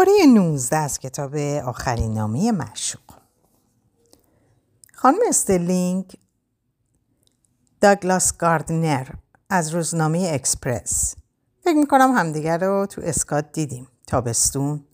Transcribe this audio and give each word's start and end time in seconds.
پاره 0.00 0.26
19 0.26 0.76
از 0.76 0.98
کتاب 0.98 1.36
آخرین 1.64 2.14
نامه 2.14 2.52
معشوق 2.52 3.00
خانم 4.94 5.18
استرلینگ 5.28 6.18
داگلاس 7.80 8.36
گاردنر 8.36 9.08
از 9.50 9.74
روزنامه 9.74 10.30
اکسپرس. 10.32 11.14
فکر 11.64 11.76
می‌کنم 11.76 12.12
همدیگر 12.12 12.58
رو 12.58 12.86
تو 12.86 13.00
اسکات 13.04 13.52
دیدیم. 13.52 13.88
تابستون. 14.06 14.84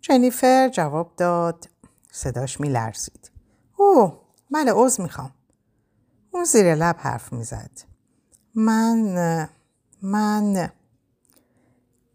جنیفر 0.00 0.68
جواب 0.68 1.12
داد 1.16 1.68
صداش 2.12 2.60
میلرزید. 2.60 3.30
اوه 3.76 4.20
بله 4.50 4.72
عذر 4.72 5.00
می‌خوام. 5.00 5.34
اون 6.30 6.44
زیر 6.44 6.74
لب 6.74 6.96
حرف 6.98 7.32
می‌زد. 7.32 7.80
من 8.54 9.48
من. 10.02 10.72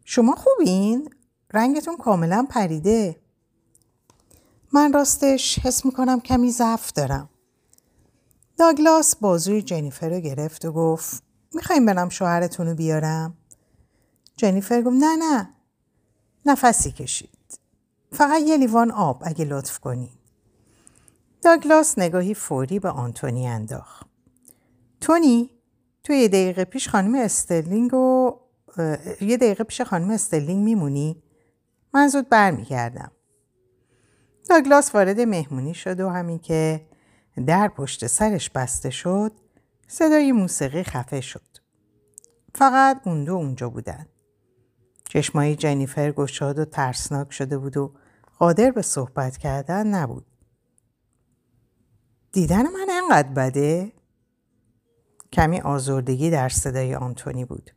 شما 0.06 0.36
خوبین؟ 0.36 1.10
رنگتون 1.54 1.98
کاملا 1.98 2.48
پریده. 2.50 3.22
من 4.74 4.94
راستش 4.94 5.60
حس 5.60 5.86
می‌کنم 5.86 6.20
کمی 6.20 6.52
ضعف 6.52 6.92
دارم. 6.92 7.30
داگلاس 8.58 9.16
بازوی 9.16 9.62
جنیفر 9.62 10.10
رو 10.10 10.20
گرفت 10.20 10.66
و 10.66 10.72
گفت 10.72 11.24
می‌خوایم 11.54 11.86
برم 11.86 12.10
شوهرتون 12.10 12.68
رو 12.68 12.76
بیارم. 12.76 13.38
جنیفر 14.38 14.82
گفت 14.82 14.96
نه 15.00 15.16
نه 15.16 15.50
نفسی 16.46 16.92
کشید. 16.92 17.60
فقط 18.12 18.42
یه 18.42 18.58
لیوان 18.58 18.92
آب 18.92 19.24
اگه 19.26 19.46
لطف 19.46 19.80
کنی 19.80 20.10
داگلاس 21.42 22.00
نگاهی 22.00 22.34
فوری 22.34 22.80
به 22.80 22.90
آنتونی 22.90 23.48
انداخت. 23.48 24.08
تونی 25.02 25.50
تو 26.04 26.14
یه 26.14 26.28
دقیقه 26.28 26.66
پیش 26.66 26.90
خانم 26.90 27.16
استرلینگ 27.16 27.94
و 27.94 28.40
یه 29.22 29.38
دقیقه 29.38 29.64
پیش 29.64 29.82
خانم 29.82 30.10
استرلینگ 30.10 30.64
میمونی؟ 30.64 31.24
من 31.94 32.08
زود 32.08 32.30
برمیگردم 32.30 33.12
داگلاس 34.50 34.96
وارد 34.96 35.20
مهمونی 35.20 35.74
شد 35.74 36.00
و 36.00 36.10
همین 36.10 36.40
که 36.40 36.88
در 37.48 37.68
پشت 37.68 38.08
سرش 38.08 38.50
بسته 38.50 38.90
شد 38.90 39.32
صدای 39.88 40.32
موسیقی 40.32 40.84
خفه 40.84 41.22
شد. 41.22 41.58
فقط 42.56 43.02
اون 43.06 43.24
دو 43.24 43.34
اونجا 43.34 43.70
بودن. 43.70 44.06
چشمای 45.10 45.56
جنیفر 45.56 46.12
گشاد 46.12 46.60
و 46.60 46.66
ترسناک 46.66 47.34
شده 47.34 47.58
بود 47.58 47.78
و 47.78 47.94
قادر 48.40 48.72
به 48.72 48.82
صحبت 48.82 49.38
کردن 49.38 49.88
نبود. 49.88 50.26
دیدن 52.32 52.64
من 52.64 52.88
انقدر 52.90 53.30
بده؟ 53.30 53.92
کمی 55.34 55.62
آزردگی 55.62 56.30
در 56.30 56.50
صدای 56.50 56.96
آنتونی 56.96 57.46
بود. 57.46 57.72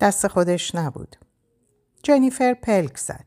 دست 0.00 0.28
خودش 0.28 0.74
نبود. 0.74 1.16
جنیفر 2.04 2.54
پلک 2.54 2.96
زد. 2.96 3.24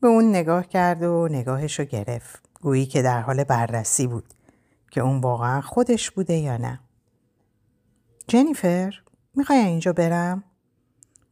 به 0.00 0.08
اون 0.08 0.28
نگاه 0.28 0.68
کرد 0.68 1.02
و 1.02 1.28
نگاهشو 1.30 1.84
گرفت. 1.84 2.48
گویی 2.60 2.86
که 2.86 3.02
در 3.02 3.20
حال 3.20 3.44
بررسی 3.44 4.06
بود 4.06 4.34
که 4.90 5.00
اون 5.00 5.20
واقعا 5.20 5.60
خودش 5.60 6.10
بوده 6.10 6.34
یا 6.34 6.56
نه. 6.56 6.80
جنیفر 8.28 9.02
می‌خوای 9.34 9.58
اینجا 9.58 9.92
برم؟ 9.92 10.44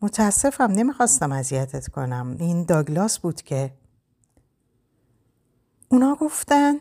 متاسفم 0.02 0.72
نمی‌خواستم 0.72 1.32
اذیتت 1.32 1.88
کنم. 1.88 2.36
این 2.40 2.64
داگلاس 2.64 3.18
بود 3.18 3.42
که 3.42 3.72
اونا 5.88 6.14
گفتن 6.14 6.74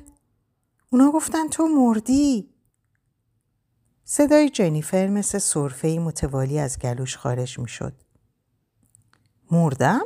اونا 0.89 1.11
گفتن 1.11 1.47
تو 1.47 1.67
مردی 1.67 2.49
صدای 4.03 4.49
جنیفر 4.49 5.07
مثل 5.07 5.39
صرفه 5.39 5.87
متوالی 5.87 6.59
از 6.59 6.79
گلوش 6.79 7.17
خارج 7.17 7.59
می‌شد. 7.59 8.02
مردم؟ 9.53 10.01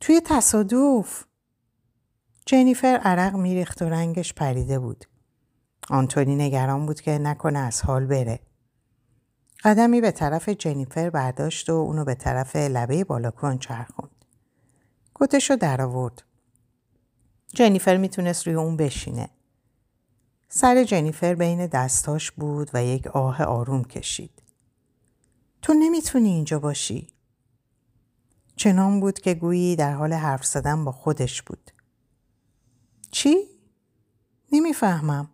توی 0.00 0.20
تصادف 0.24 1.24
جنیفر 2.46 3.00
عرق 3.02 3.34
میریخت 3.34 3.82
و 3.82 3.88
رنگش 3.88 4.34
پریده 4.34 4.78
بود. 4.78 5.04
آنتونی 5.90 6.36
نگران 6.36 6.86
بود 6.86 7.00
که 7.00 7.18
نکنه 7.18 7.58
از 7.58 7.82
حال 7.82 8.06
بره. 8.06 8.40
قدمی 9.64 10.00
به 10.00 10.10
طرف 10.10 10.48
جنیفر 10.48 11.10
برداشت 11.10 11.70
و 11.70 11.72
اونو 11.72 12.04
به 12.04 12.14
طرف 12.14 12.56
لبه 12.56 13.04
بالاکن 13.04 13.58
چرخوند. 13.58 14.24
کتشو 15.14 15.56
در 15.56 15.82
آورد. 15.82 16.22
جنیفر 17.54 17.96
می‌تونست 17.96 18.46
روی 18.46 18.56
اون 18.56 18.76
بشینه. 18.76 19.28
سر 20.48 20.84
جنیفر 20.84 21.34
بین 21.34 21.66
دستاش 21.66 22.30
بود 22.30 22.70
و 22.74 22.84
یک 22.84 23.06
آه 23.06 23.42
آروم 23.42 23.84
کشید. 23.84 24.42
تو 25.62 25.74
نمی‌تونی 25.74 26.28
اینجا 26.28 26.58
باشی. 26.58 27.13
چنان 28.56 29.00
بود 29.00 29.18
که 29.18 29.34
گویی 29.34 29.76
در 29.76 29.92
حال 29.92 30.12
حرف 30.12 30.46
زدن 30.46 30.84
با 30.84 30.92
خودش 30.92 31.42
بود. 31.42 31.70
چی؟ 33.10 33.36
نمی‌فهمم. 34.52 35.30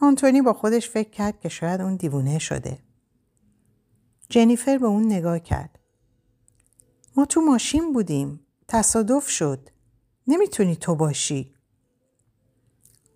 آنتونی 0.00 0.42
با 0.42 0.52
خودش 0.52 0.90
فکر 0.90 1.10
کرد 1.10 1.40
که 1.40 1.48
شاید 1.48 1.80
اون 1.80 1.96
دیوونه 1.96 2.38
شده. 2.38 2.78
جنیفر 4.28 4.78
به 4.78 4.86
اون 4.86 5.06
نگاه 5.06 5.38
کرد. 5.38 5.78
ما 7.16 7.24
تو 7.24 7.40
ماشین 7.40 7.92
بودیم. 7.92 8.40
تصادف 8.68 9.28
شد. 9.28 9.68
نمی‌تونی 10.26 10.76
تو 10.76 10.94
باشی. 10.94 11.54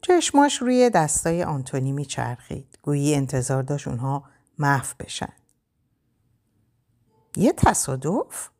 چشماش 0.02 0.62
روی 0.62 0.90
دستای 0.90 1.42
آنتونی 1.42 1.92
میچرخید. 1.92 2.78
گویی 2.82 3.14
انتظار 3.14 3.62
داشت 3.62 3.88
اونها 3.88 4.24
محو 4.58 4.94
بشن. 5.00 5.32
یه 7.36 7.52
تصادف؟ 7.52 8.50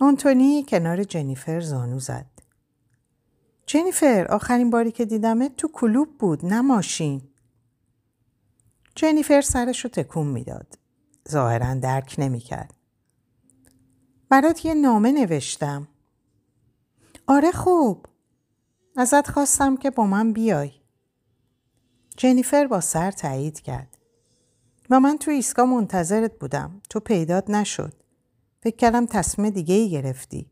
آنتونی 0.00 0.64
کنار 0.68 1.04
جنیفر 1.04 1.60
زانو 1.60 1.98
زد. 1.98 2.26
جنیفر 3.66 4.26
آخرین 4.30 4.70
باری 4.70 4.92
که 4.92 5.04
دیدمت 5.04 5.56
تو 5.56 5.68
کلوب 5.68 6.18
بود 6.18 6.46
نه 6.46 6.60
ماشین. 6.60 7.22
جنیفر 8.94 9.40
سرش 9.40 9.84
رو 9.84 9.90
تکون 9.90 10.26
می‌داد. 10.26 10.78
ظاهرا 11.30 11.74
درک 11.74 12.14
نمی‌کرد. 12.18 12.74
برات 14.28 14.64
یه 14.64 14.74
نامه 14.74 15.12
نوشتم. 15.12 15.88
آره 17.26 17.52
خوب. 17.52 18.06
ازت 18.96 19.30
خواستم 19.30 19.76
که 19.76 19.90
با 19.90 20.06
من 20.06 20.32
بیای. 20.32 20.72
جنیفر 22.16 22.66
با 22.66 22.80
سر 22.80 23.10
تایید 23.10 23.60
کرد. 23.60 23.98
و 24.90 25.00
من 25.00 25.18
تو 25.18 25.30
ایسکا 25.30 25.64
منتظرت 25.64 26.38
بودم. 26.38 26.80
تو 26.90 27.00
پیدات 27.00 27.50
نشد. 27.50 27.99
فکر 28.62 28.76
کردم 28.76 29.06
تصمیم 29.06 29.50
دیگه 29.50 29.74
ای 29.74 29.90
گرفتی. 29.90 30.50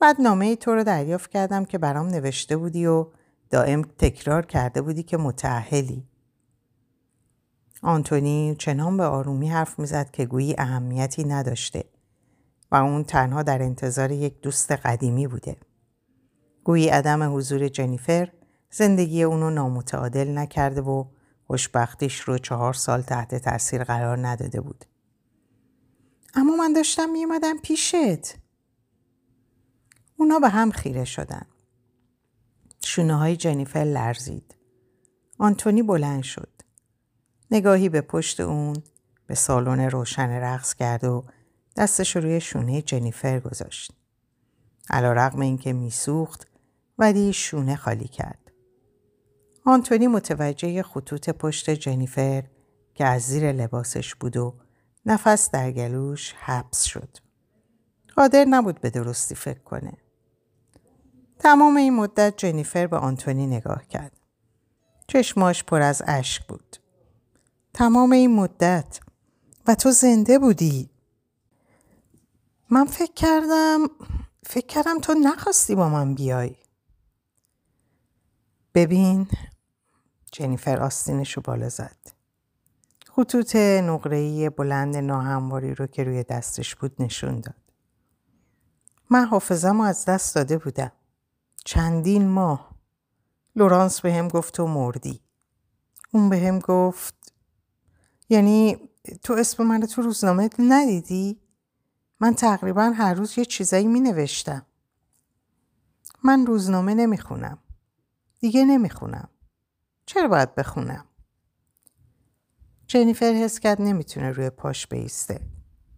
بعد 0.00 0.20
نامه 0.20 0.56
تو 0.56 0.74
رو 0.74 0.84
دریافت 0.84 1.30
کردم 1.30 1.64
که 1.64 1.78
برام 1.78 2.06
نوشته 2.06 2.56
بودی 2.56 2.86
و 2.86 3.06
دائم 3.50 3.82
تکرار 3.82 4.46
کرده 4.46 4.82
بودی 4.82 5.02
که 5.02 5.16
متعهلی. 5.16 6.04
آنتونی 7.82 8.56
چنان 8.58 8.96
به 8.96 9.04
آرومی 9.04 9.48
حرف 9.48 9.78
می‌زد 9.78 10.10
که 10.10 10.26
گویی 10.26 10.54
اهمیتی 10.58 11.24
نداشته 11.24 11.84
و 12.70 12.76
اون 12.76 13.04
تنها 13.04 13.42
در 13.42 13.62
انتظار 13.62 14.12
یک 14.12 14.40
دوست 14.40 14.72
قدیمی 14.72 15.26
بوده. 15.26 15.56
گویی 16.64 16.88
عدم 16.88 17.36
حضور 17.36 17.68
جنیفر 17.68 18.32
زندگی 18.70 19.22
اونو 19.22 19.50
نامتعادل 19.50 20.38
نکرده 20.38 20.80
و 20.80 21.04
خوشبختیش 21.46 22.20
رو 22.20 22.38
چهار 22.38 22.72
سال 22.72 23.02
تحت 23.02 23.34
تاثیر 23.34 23.84
قرار 23.84 24.26
نداده 24.26 24.60
بود. 24.60 24.84
اما 26.34 26.56
من 26.56 26.72
داشتم 26.72 27.10
میومدم 27.10 27.58
پیشت. 27.58 28.36
اونا 30.16 30.38
به 30.38 30.48
هم 30.48 30.70
خیره 30.70 31.04
شدن. 31.04 31.46
شونه 32.84 33.14
های 33.14 33.36
جنیفر 33.36 33.84
لرزید. 33.84 34.54
آنتونی 35.38 35.82
بلند 35.82 36.22
شد. 36.22 36.48
نگاهی 37.50 37.88
به 37.88 38.00
پشت 38.00 38.40
اون 38.40 38.82
به 39.26 39.34
سالن 39.34 39.80
روشن 39.80 40.30
رقص 40.30 40.74
کرد 40.74 41.04
و 41.04 41.24
دستش 41.76 42.16
روی 42.16 42.40
شونه 42.40 42.82
جنیفر 42.82 43.40
گذاشت. 43.40 43.92
علا 44.90 45.12
رقم 45.12 45.40
این 45.40 45.58
که 45.58 45.72
میسوخت 45.72 46.46
ولی 46.98 47.32
شونه 47.32 47.76
خالی 47.76 48.08
کرد. 48.08 48.52
آنتونی 49.64 50.06
متوجه 50.06 50.82
خطوط 50.82 51.30
پشت 51.30 51.70
جنیفر 51.70 52.44
که 52.94 53.04
از 53.04 53.22
زیر 53.22 53.52
لباسش 53.52 54.14
بود 54.14 54.36
و 54.36 54.54
نفس 55.06 55.50
در 55.50 55.70
گلوش 55.70 56.32
حبس 56.32 56.82
شد. 56.82 57.16
قادر 58.16 58.44
نبود 58.44 58.80
به 58.80 58.90
درستی 58.90 59.34
فکر 59.34 59.60
کنه. 59.60 59.92
تمام 61.38 61.76
این 61.76 61.96
مدت 61.96 62.34
جنیفر 62.36 62.86
به 62.86 62.96
آنتونی 62.96 63.46
نگاه 63.46 63.86
کرد. 63.86 64.12
چشماش 65.06 65.64
پر 65.64 65.82
از 65.82 66.02
اشک 66.06 66.46
بود. 66.46 66.76
تمام 67.74 68.12
این 68.12 68.34
مدت 68.34 69.00
و 69.66 69.74
تو 69.74 69.90
زنده 69.90 70.38
بودی. 70.38 70.90
من 72.70 72.84
فکر 72.84 73.12
کردم 73.12 73.78
فکر 74.46 74.66
کردم 74.66 74.98
تو 75.00 75.14
نخواستی 75.14 75.74
با 75.74 75.88
من 75.88 76.14
بیای. 76.14 76.56
ببین 78.74 79.28
جنیفر 80.32 80.78
آستینشو 80.78 81.40
بالا 81.40 81.68
زد. 81.68 82.15
خطوط 83.16 83.56
نقره‌ای 83.56 84.50
بلند 84.50 84.96
ناهمواری 84.96 85.74
رو 85.74 85.86
که 85.86 86.04
روی 86.04 86.22
دستش 86.22 86.76
بود 86.76 87.02
نشون 87.02 87.40
داد. 87.40 87.54
من 89.10 89.24
حافظم 89.24 89.80
از 89.80 90.04
دست 90.04 90.34
داده 90.34 90.58
بودم. 90.58 90.92
چندین 91.64 92.28
ماه. 92.28 92.70
لورانس 93.56 94.00
به 94.00 94.14
هم 94.14 94.28
گفت 94.28 94.54
تو 94.54 94.66
مردی. 94.66 95.20
اون 96.12 96.28
به 96.28 96.38
هم 96.38 96.58
گفت 96.58 97.32
یعنی 98.28 98.90
تو 99.22 99.32
اسم 99.32 99.62
من 99.62 99.80
تو 99.80 100.02
روزنامه 100.02 100.50
ندیدی؟ 100.58 101.40
من 102.20 102.34
تقریبا 102.34 102.82
هر 102.82 103.14
روز 103.14 103.38
یه 103.38 103.44
چیزایی 103.44 103.86
می 103.86 104.00
نوشتم. 104.00 104.66
من 106.24 106.46
روزنامه 106.46 106.94
نمی‌خونم. 106.94 107.58
دیگه 108.40 108.64
نمی‌خونم. 108.64 109.28
چرا 110.06 110.28
باید 110.28 110.54
بخونم؟ 110.54 111.05
جنیفر 112.86 113.32
حس 113.32 113.58
کرد 113.58 113.82
نمی‌تونه 113.82 114.30
روی 114.30 114.50
پاش 114.50 114.86
بیسته 114.86 115.40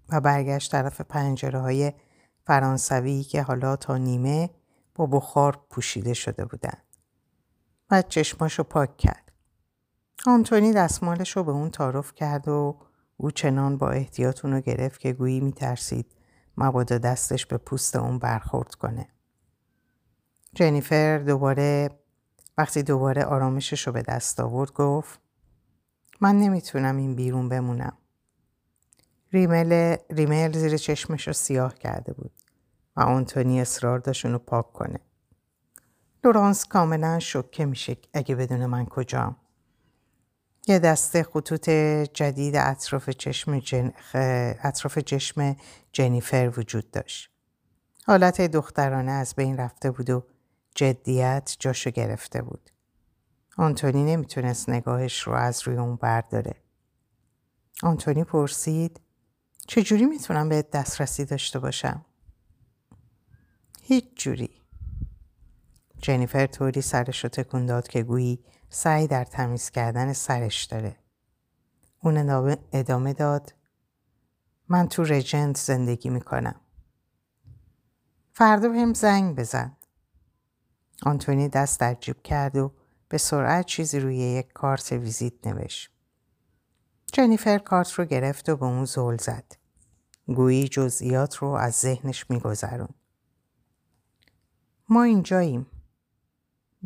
و 0.08 0.20
برگشت 0.20 0.72
طرف 0.72 1.00
پنجره 1.00 1.60
های 1.60 1.92
فرانسوی 2.46 3.22
که 3.22 3.42
حالا 3.42 3.76
تا 3.76 3.96
نیمه 3.96 4.50
با 4.94 5.06
بخار 5.06 5.64
پوشیده 5.70 6.14
شده 6.14 6.44
بودن. 6.44 6.78
بعد 7.88 8.08
چشماشو 8.08 8.62
پاک 8.62 8.96
کرد. 8.96 9.32
آنتونی 10.26 10.72
دستمالش 10.72 11.36
رو 11.36 11.44
به 11.44 11.52
اون 11.52 11.70
تعارف 11.70 12.14
کرد 12.14 12.48
و 12.48 12.76
او 13.16 13.30
چنان 13.30 13.78
با 13.78 13.90
احتیاط 13.90 14.44
اونو 14.44 14.60
گرفت 14.60 15.00
که 15.00 15.12
گویی 15.12 15.40
میترسید 15.40 16.06
مبادا 16.56 16.98
دستش 16.98 17.46
به 17.46 17.56
پوست 17.56 17.96
اون 17.96 18.18
برخورد 18.18 18.74
کنه. 18.74 19.08
جنیفر 20.54 21.18
دوباره 21.18 21.90
وقتی 22.58 22.82
دوباره 22.82 23.24
آرامشش 23.24 23.86
رو 23.86 23.92
به 23.92 24.02
دست 24.02 24.40
آورد 24.40 24.72
گفت 24.72 25.20
من 26.20 26.38
نمی‌تونم 26.38 26.96
این 26.96 27.14
بیرون 27.14 27.48
بمونم. 27.48 27.96
ریمل, 29.32 29.96
ریمل 30.10 30.52
زیر 30.52 30.76
چشمش 30.76 31.26
رو 31.26 31.32
سیاه 31.32 31.74
کرده 31.74 32.12
بود 32.12 32.30
و 32.96 33.00
آنتونی 33.00 33.60
اصرار 33.60 33.98
داشت 33.98 34.26
اونو 34.26 34.38
پاک 34.38 34.72
کنه. 34.72 35.00
لورانس 36.24 36.64
کاملا 36.64 37.18
شکه 37.18 37.64
میشه 37.64 37.96
اگه 38.12 38.34
بدون 38.34 38.66
من 38.66 38.86
کجام. 38.86 39.36
یه 40.66 40.78
دسته 40.78 41.22
خطوط 41.22 41.70
جدید 42.14 42.56
اطراف 42.56 43.10
چشم, 43.10 43.58
جن... 43.58 43.92
اطراف 44.62 44.98
چشم 44.98 45.56
جنیفر 45.92 46.52
وجود 46.56 46.90
داشت. 46.90 47.30
حالت 48.06 48.40
دخترانه 48.40 49.12
از 49.12 49.34
بین 49.34 49.56
رفته 49.56 49.90
بود 49.90 50.10
و 50.10 50.24
جدیت 50.74 51.56
جاشو 51.58 51.90
گرفته 51.90 52.42
بود. 52.42 52.70
آنتونی 53.58 54.04
نمی‌تونست 54.04 54.68
نگاهش 54.68 55.22
رو 55.22 55.32
از 55.32 55.62
روی 55.62 55.76
اون 55.76 55.96
برداره. 55.96 56.54
آنتونی 57.82 58.24
پرسید 58.24 59.00
چجوری 59.66 60.04
می‌تونم 60.04 60.48
به 60.48 60.62
دسترسی 60.62 61.24
داشته 61.24 61.58
باشم؟ 61.58 62.04
هیچ 63.82 64.04
جوری. 64.16 64.50
جنیفر 66.02 66.46
طوری 66.46 66.80
سرش 66.80 67.24
رو 67.24 67.28
تکون 67.28 67.66
داد 67.66 67.88
که 67.88 68.02
گویی 68.02 68.44
سعی 68.70 69.06
در 69.06 69.24
تمیز 69.24 69.70
کردن 69.70 70.12
سرش 70.12 70.64
داره. 70.64 70.96
اون 72.02 72.56
ادامه 72.72 73.12
داد 73.12 73.54
من 74.68 74.88
تو 74.88 75.04
رجنت 75.04 75.56
زندگی 75.56 76.10
می‌کنم. 76.10 76.60
فردا 78.32 78.72
هم 78.72 78.94
زنگ 78.94 79.36
بزن. 79.36 79.76
آنتونی 81.02 81.48
دست 81.48 81.80
در 81.80 81.94
جیب 81.94 82.22
کرد 82.22 82.56
و 82.56 82.77
به 83.08 83.18
سرعت 83.18 83.66
چیزی 83.66 84.00
روی 84.00 84.16
یک 84.16 84.52
کارت 84.52 84.92
ویزیت 84.92 85.46
نوشت. 85.46 85.90
جنیفر 87.12 87.58
کارت 87.58 87.92
رو 87.92 88.04
گرفت 88.04 88.48
و 88.48 88.56
به 88.56 88.66
اون 88.66 88.84
زول 88.84 89.16
زد. 89.16 89.52
گویی 90.26 90.68
جزئیات 90.68 91.36
رو 91.36 91.48
از 91.48 91.74
ذهنش 91.74 92.30
میگذرون. 92.30 92.88
ما 94.88 95.02
اینجاییم. 95.02 95.66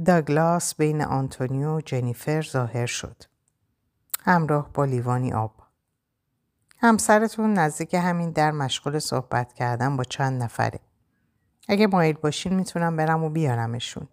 داگلاس 0.06 0.74
بین 0.74 1.02
آنتونیو 1.02 1.76
و 1.76 1.80
جنیفر 1.80 2.42
ظاهر 2.42 2.86
شد. 2.86 3.22
همراه 4.20 4.72
با 4.72 4.84
لیوانی 4.84 5.32
آب. 5.32 5.54
همسرتون 6.78 7.52
نزدیک 7.52 7.94
همین 7.94 8.30
در 8.30 8.50
مشغول 8.50 8.98
صحبت 8.98 9.52
کردن 9.52 9.96
با 9.96 10.04
چند 10.04 10.42
نفره. 10.42 10.80
اگه 11.68 11.86
مایل 11.86 12.16
باشین 12.16 12.54
می‌تونم 12.54 12.96
برم 12.96 13.24
و 13.24 13.30
بیارمشون. 13.30 14.08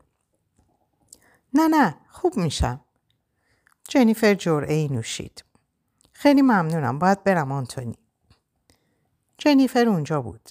نه 1.54 1.68
نه 1.68 1.96
خوب 2.10 2.38
میشم. 2.38 2.82
جنیفر 3.90 4.34
جرعه 4.34 4.74
ای 4.74 4.88
نوشید. 4.88 5.44
خیلی 6.12 6.42
ممنونم 6.42 7.00
باید 7.00 7.24
برم 7.24 7.52
آنتونی. 7.52 7.98
جنیفر 9.38 9.86
اونجا 9.88 10.22
بود. 10.22 10.50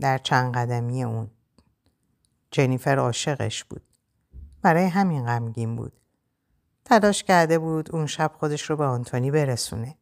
در 0.00 0.18
چند 0.18 0.54
قدمی 0.54 1.04
اون. 1.04 1.30
جنیفر 2.50 2.98
عاشقش 2.98 3.64
بود. 3.64 3.82
برای 4.62 4.86
همین 4.86 5.26
غمگین 5.26 5.76
بود. 5.76 5.92
تلاش 6.84 7.24
کرده 7.24 7.58
بود 7.58 7.94
اون 7.94 8.06
شب 8.06 8.32
خودش 8.38 8.62
رو 8.62 8.76
به 8.76 8.84
آنتونی 8.84 9.30
برسونه. 9.30 9.96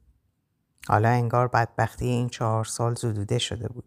حالا 0.89 1.09
انگار 1.09 1.49
بدبختی 1.49 2.07
این 2.07 2.29
چهار 2.29 2.65
سال 2.65 2.95
زدوده 2.95 3.39
شده 3.39 3.69
بود. 3.69 3.85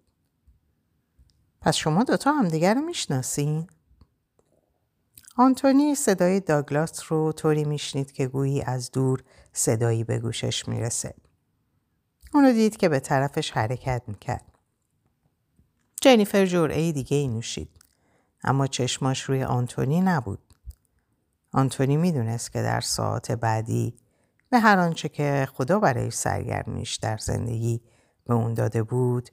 پس 1.61 1.75
شما 1.75 2.03
دوتا 2.03 2.31
همدیگر 2.31 2.73
رو 2.73 2.81
می‌شناسین؟ 2.81 3.67
آنتونی 5.39 5.95
صدای 5.95 6.39
داگلاس 6.39 7.11
رو 7.11 7.31
طوری 7.31 7.63
میشنید 7.63 8.11
که 8.11 8.27
گویی 8.27 8.61
از 8.61 8.91
دور 8.91 9.23
صدایی 9.53 10.03
به 10.03 10.19
گوشش 10.19 10.67
می‌رسه. 10.67 11.13
اونو 12.33 12.51
دید 12.51 12.77
که 12.77 12.89
به 12.89 12.99
طرفش 12.99 13.51
حرکت 13.51 14.01
می‌کرد. 14.07 14.45
جنیفر 16.01 16.45
جرعه 16.45 16.91
دیگه 16.91 17.17
ای 17.17 17.27
نوشید. 17.27 17.69
اما 18.43 18.67
چشماش 18.67 19.21
روی 19.21 19.43
آنتونی 19.43 20.01
نبود. 20.01 20.53
آنتونی 21.53 21.97
می‌دونست 21.97 22.51
که 22.51 22.61
در 22.61 22.81
ساعت 22.81 23.31
بعدی 23.31 23.95
به 24.49 24.59
هر 24.59 24.79
آنچه 24.79 25.09
که 25.09 25.47
خدا 25.53 25.79
برای 25.79 26.11
سرگرمیش 26.11 26.95
در 26.95 27.17
زندگی 27.17 27.81
به 28.25 28.33
اون 28.33 28.53
داده 28.53 28.83
بود 28.83 29.29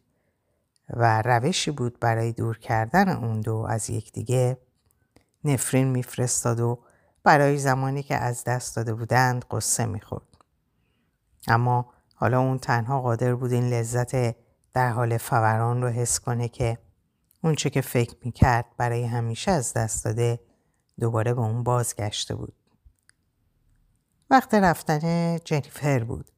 و 0.90 1.22
روشی 1.22 1.70
بود 1.70 2.00
برای 2.00 2.32
دور 2.32 2.58
کردن 2.58 3.08
اون 3.08 3.40
دو 3.40 3.66
از 3.68 3.90
یکدیگه 3.90 4.58
نفرین 5.44 5.88
میفرستاد 5.88 6.61
و 6.61 6.85
برای 7.23 7.58
زمانی 7.58 8.02
که 8.02 8.17
از 8.17 8.44
دست 8.44 8.76
داده 8.76 8.94
بودند 8.94 9.44
قصه 9.50 9.87
می‌خورد. 9.87 10.26
اما 11.49 11.93
حالا 12.14 12.41
اون 12.41 12.58
تنها 12.58 13.00
قادر 13.00 13.35
بود 13.35 13.52
این 13.52 13.69
لذت 13.69 14.37
در 14.73 14.91
حال 14.91 15.19
فوران 15.19 15.82
رو 15.82 15.88
حس 15.88 16.20
کنه 16.20 16.49
که 16.49 16.79
اونچه 17.43 17.70
که 17.70 17.81
فکر 17.81 18.16
می‌کرد 18.25 18.66
برای 18.76 19.04
همیشه 19.04 19.50
از 19.50 19.73
دست 19.73 20.04
داده 20.04 20.40
دوباره 21.00 21.35
به 21.35 21.40
اون 21.40 21.62
بازگشته 21.62 22.35
بود. 22.35 22.54
وقت 24.30 24.54
رفتن 24.54 25.37
جنیفر 25.45 26.04
بود. 26.04 26.30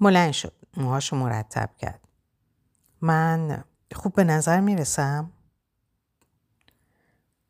بلند 0.00 0.32
شد. 0.32 0.52
موهاشو 0.76 1.16
مرتب 1.16 1.70
کرد. 1.78 2.08
من 3.00 3.64
خوب 3.94 4.14
به 4.14 4.24
نظر 4.24 4.60
می‌رسم؟ 4.60 5.32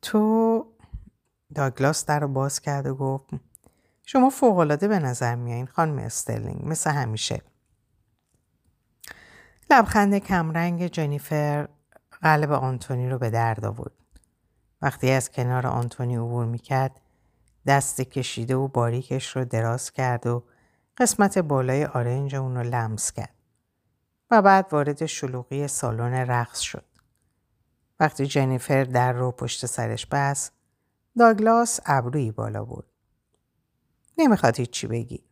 تو 0.02 0.66
داگلاس 1.54 2.06
در 2.06 2.20
رو 2.20 2.28
باز 2.28 2.60
کرد 2.60 2.86
و 2.86 2.94
گفت 2.94 3.30
شما 4.06 4.30
فوقالعاده 4.30 4.88
به 4.88 4.98
نظر 4.98 5.34
میایین 5.34 5.66
خانم 5.66 5.98
استرلینگ 5.98 6.60
مثل 6.64 6.90
همیشه 6.90 7.42
لبخند 9.70 10.18
کمرنگ 10.18 10.86
جنیفر 10.86 11.68
قلب 12.22 12.52
آنتونی 12.52 13.08
رو 13.08 13.18
به 13.18 13.30
درد 13.30 13.64
آورد 13.64 13.92
وقتی 14.82 15.10
از 15.10 15.30
کنار 15.30 15.66
آنتونی 15.66 16.16
عبور 16.16 16.46
می‌کرد 16.46 17.00
دست 17.66 18.00
کشیده 18.00 18.56
و 18.56 18.68
باریکش 18.68 19.36
رو 19.36 19.44
دراز 19.44 19.92
کرد 19.92 20.26
و 20.26 20.44
قسمت 20.96 21.38
بالای 21.38 21.84
آرنج 21.84 22.34
اون 22.34 22.56
رو 22.56 22.62
لمس 22.62 23.12
کرد 23.12 23.34
و 24.30 24.42
بعد 24.42 24.66
وارد 24.72 25.06
شلوغی 25.06 25.68
سالن 25.68 26.14
رقص 26.14 26.60
شد. 26.60 26.89
وقتی 28.00 28.26
جنیفر 28.26 28.84
در 28.84 29.12
رو 29.12 29.32
پشت 29.32 29.66
سرش 29.66 30.06
بست 30.06 30.52
داگلاس 31.18 31.80
ابرویی 31.86 32.32
بالا 32.32 32.64
بود. 32.64 32.86
نمی‌خواد 34.18 34.56
هیچی 34.56 34.86
بگی. 34.86 35.24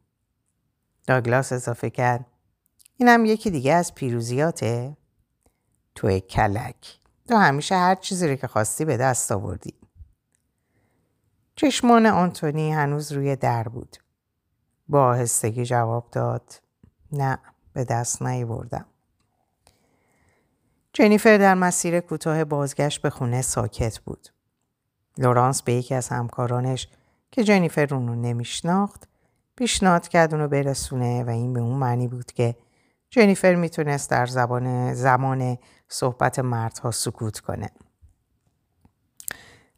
داگلاس 1.06 1.52
اضافه 1.52 1.90
کرد 1.90 2.26
اینم 2.96 3.24
یکی 3.24 3.50
دیگه 3.50 3.72
از 3.72 3.94
پیروزیاته؟ 3.94 4.96
توی 5.94 6.20
کلک. 6.20 6.98
تو 7.28 7.36
همیشه 7.36 7.74
هر 7.74 7.94
چیزی 7.94 8.28
رو 8.28 8.34
که 8.34 8.46
خواستی 8.46 8.84
به 8.84 8.96
دست 8.96 9.32
آوردی. 9.32 9.74
چشمان 11.56 12.06
آنتونی 12.06 12.72
هنوز 12.72 13.12
روی 13.12 13.36
در 13.36 13.68
بود. 13.68 13.96
با 14.88 15.06
آهستگی 15.06 15.64
جواب 15.64 16.10
داد 16.10 16.62
نه 17.12 17.38
به 17.72 17.84
دست 17.84 18.22
بردم. 18.22 18.86
جنیفر 20.98 21.38
در 21.38 21.54
مسیر 21.54 22.00
کوتاه 22.00 22.44
بازگشت 22.44 23.02
به 23.02 23.10
خونه 23.10 23.42
ساکت 23.42 23.98
بود. 23.98 24.28
لورانس 25.18 25.62
به 25.62 25.72
یکی 25.72 25.94
از 25.94 26.08
همکارانش 26.08 26.88
که 27.30 27.44
جنیفر 27.44 27.94
اونو 27.94 28.14
نمیشناخت 28.14 29.08
پیشنهاد 29.56 30.08
کرد 30.08 30.34
اونو 30.34 30.48
برسونه 30.48 31.24
و 31.24 31.30
این 31.30 31.52
به 31.52 31.60
اون 31.60 31.78
معنی 31.78 32.08
بود 32.08 32.32
که 32.32 32.56
جنیفر 33.10 33.54
می‌تونست 33.54 34.10
در 34.10 34.26
زبان 34.26 34.94
زمان 34.94 35.58
صحبت 35.88 36.38
مردها 36.38 36.90
سکوت 36.90 37.40
کنه. 37.40 37.70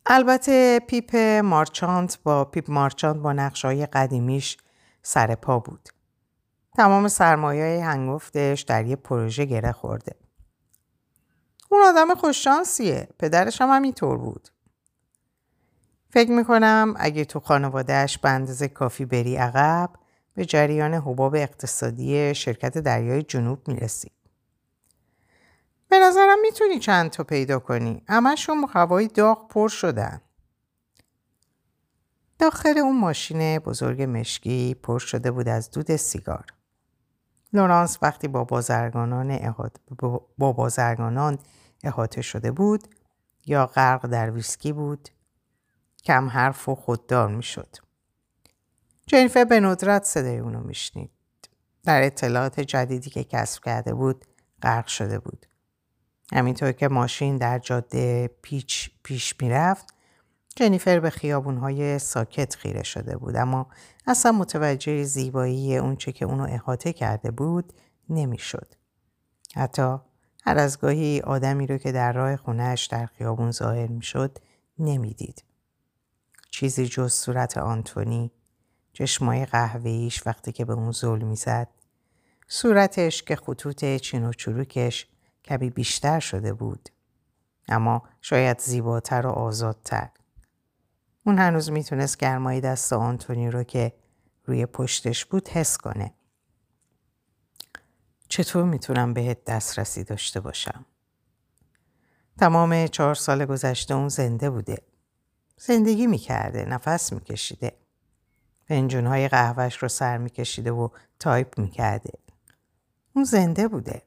البته 0.06 0.80
پیپ 0.80 1.16
مارچانت 1.44 2.18
با 2.22 2.44
پیپ 2.44 2.70
مارچانت 2.70 3.16
با 3.16 3.32
نقشای 3.32 3.86
قدیمیش 3.86 4.56
سر 5.02 5.34
پا 5.34 5.58
بود. 5.58 5.88
تمام 6.76 7.08
سرمایه 7.08 7.84
هنگفتش 7.84 8.60
در 8.60 8.86
یه 8.86 8.96
پروژه 8.96 9.44
گره 9.44 9.72
خورده. 9.72 10.29
اون 11.72 11.82
آدم 11.82 12.14
خوششانسیه. 12.14 13.08
پدرش 13.18 13.60
هم 13.60 13.68
همینطور 13.68 14.18
بود. 14.18 14.48
فکر 16.10 16.30
می‌کنم 16.30 16.94
اگه 16.96 17.24
تو 17.24 17.40
خانوادهش 17.40 18.18
به 18.18 18.28
اندازه 18.28 18.68
کافی 18.68 19.04
بری 19.04 19.36
عقب 19.36 19.90
به 20.34 20.44
جریان 20.44 20.94
حباب 20.94 21.34
اقتصادی 21.34 22.34
شرکت 22.34 22.78
دریای 22.78 23.22
جنوب 23.22 23.68
می‌رسی. 23.68 24.10
به 25.88 25.98
نظرم 25.98 26.40
می‌تونی 26.42 26.78
چند 26.78 27.10
تا 27.10 27.24
پیدا 27.24 27.58
کنی. 27.58 28.02
همشون 28.08 28.66
هوای 28.72 29.08
داغ 29.08 29.48
پر 29.48 29.68
شدن. 29.68 30.20
داخل 32.38 32.78
اون 32.78 33.00
ماشین 33.00 33.58
بزرگ 33.58 34.02
مشکی 34.02 34.74
پر 34.74 34.98
شده 34.98 35.30
بود 35.30 35.48
از 35.48 35.70
دود 35.70 35.96
سیگار. 35.96 36.44
لورانس 37.52 37.98
وقتی 38.02 38.28
با 38.28 38.44
بازرگانان 38.44 39.54
با 40.38 40.52
بازرگانان 40.52 41.38
احاطه 41.84 42.22
شده 42.22 42.50
بود 42.52 42.88
یا 43.46 43.66
غرق 43.66 44.06
در 44.06 44.30
ویسکی 44.30 44.72
بود 44.72 45.08
کم 46.04 46.28
حرف 46.28 46.68
و 46.68 46.74
خوددار 46.74 47.28
می‌شد. 47.28 47.76
جنیفر 49.06 49.44
به 49.44 49.60
ندرت 49.60 50.04
صدای 50.04 50.38
اونو 50.38 50.60
میشنید. 50.60 51.10
در 51.84 52.02
اطلاعات 52.02 52.60
جدیدی 52.60 53.10
که 53.10 53.24
کسب 53.24 53.64
کرده 53.64 53.94
بود 53.94 54.24
غرق 54.62 54.86
شده 54.86 55.18
بود. 55.18 55.46
همینطور 56.32 56.72
که 56.72 56.88
ماشین 56.88 57.36
در 57.36 57.58
جاده 57.58 58.30
پیچ 58.42 58.90
پیش 59.02 59.34
می‌رفت 59.40 59.94
جنیفر 60.56 61.00
به 61.00 61.10
خیابونهای 61.10 61.98
ساکت 61.98 62.54
خیره 62.54 62.82
شده 62.82 63.16
بود 63.16 63.36
اما 63.36 63.66
اصلا 64.06 64.32
متوجه 64.32 65.04
زیبایی 65.04 65.76
اونچه 65.76 66.12
که 66.12 66.24
اونو 66.24 66.46
احاطه 66.50 66.92
کرده 66.92 67.30
بود 67.30 67.72
نمی‌شد. 68.08 68.74
حتی 69.54 69.98
هر 70.44 70.58
از 70.58 70.78
گاهی 70.78 71.20
آدمی 71.20 71.66
رو 71.66 71.78
که 71.78 71.92
در 71.92 72.12
راه 72.12 72.36
خونهش 72.36 72.86
در 72.86 73.06
خیابون 73.06 73.50
ظاهر 73.50 73.86
می‌شد 73.86 74.38
نمی‌دید. 74.78 75.44
چیزی 76.50 76.86
جز 76.86 77.12
صورت 77.12 77.58
آنتونی 77.58 78.30
چشمای 78.92 79.46
قهوه‌ایش 79.46 80.26
وقتی 80.26 80.52
که 80.52 80.64
به 80.64 80.72
اون 80.72 80.92
زل 80.92 81.22
می‌زد 81.22 81.68
صورتش 82.48 83.22
که 83.22 83.36
خطوط 83.36 83.84
چین 83.84 84.24
و 84.24 84.32
چروکش 84.32 85.06
کمی 85.44 85.70
بیشتر 85.70 86.20
شده 86.20 86.52
بود. 86.52 86.88
اما 87.68 88.02
شاید 88.20 88.58
زیباتر 88.58 89.26
و 89.26 89.30
آزادتر. 89.30 90.08
اون 91.26 91.38
هنوز 91.38 91.70
می‌تونست 91.70 92.18
گرمای 92.18 92.60
دست 92.60 92.92
آنتونی 92.92 93.50
رو 93.50 93.62
که 93.62 93.92
روی 94.44 94.66
پشتش 94.66 95.24
بود 95.24 95.48
حس 95.48 95.76
کنه. 95.78 96.14
چطور 98.30 98.64
می‌تونم 98.64 99.14
بهت 99.14 99.44
دسترسی 99.44 100.04
داشته 100.04 100.40
باشم؟ 100.40 100.84
تمام 102.38 102.86
چهار 102.86 103.14
سال 103.14 103.44
گذشته 103.44 103.94
اون 103.94 104.08
زنده 104.08 104.50
بوده. 104.50 104.82
زندگی 105.56 106.06
می‌کرده، 106.06 106.64
نفس 106.64 107.12
میکشیده. 107.12 107.72
فنجونهای 108.68 109.28
قهوهش 109.28 109.76
رو 109.76 109.88
سر 109.88 110.18
میکشیده 110.18 110.70
و 110.72 110.88
تایپ 111.18 111.58
می‌کرده. 111.60 112.12
اون 113.16 113.24
زنده 113.24 113.68
بوده. 113.68 114.02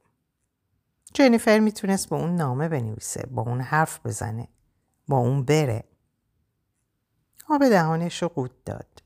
جنیفر 1.14 1.60
می‌تونست 1.60 2.10
با 2.10 2.18
اون 2.18 2.36
نامه 2.36 2.68
بنویسه، 2.68 3.26
با 3.32 3.42
اون 3.42 3.62
حرف 3.62 4.00
بزنه، 4.06 4.48
با 5.08 5.18
اون 5.18 5.46
بره. 5.46 5.84
آب 7.50 7.70
دهانش 7.70 8.22
رو 8.24 8.30
قود 8.30 8.64
داد. 8.64 9.04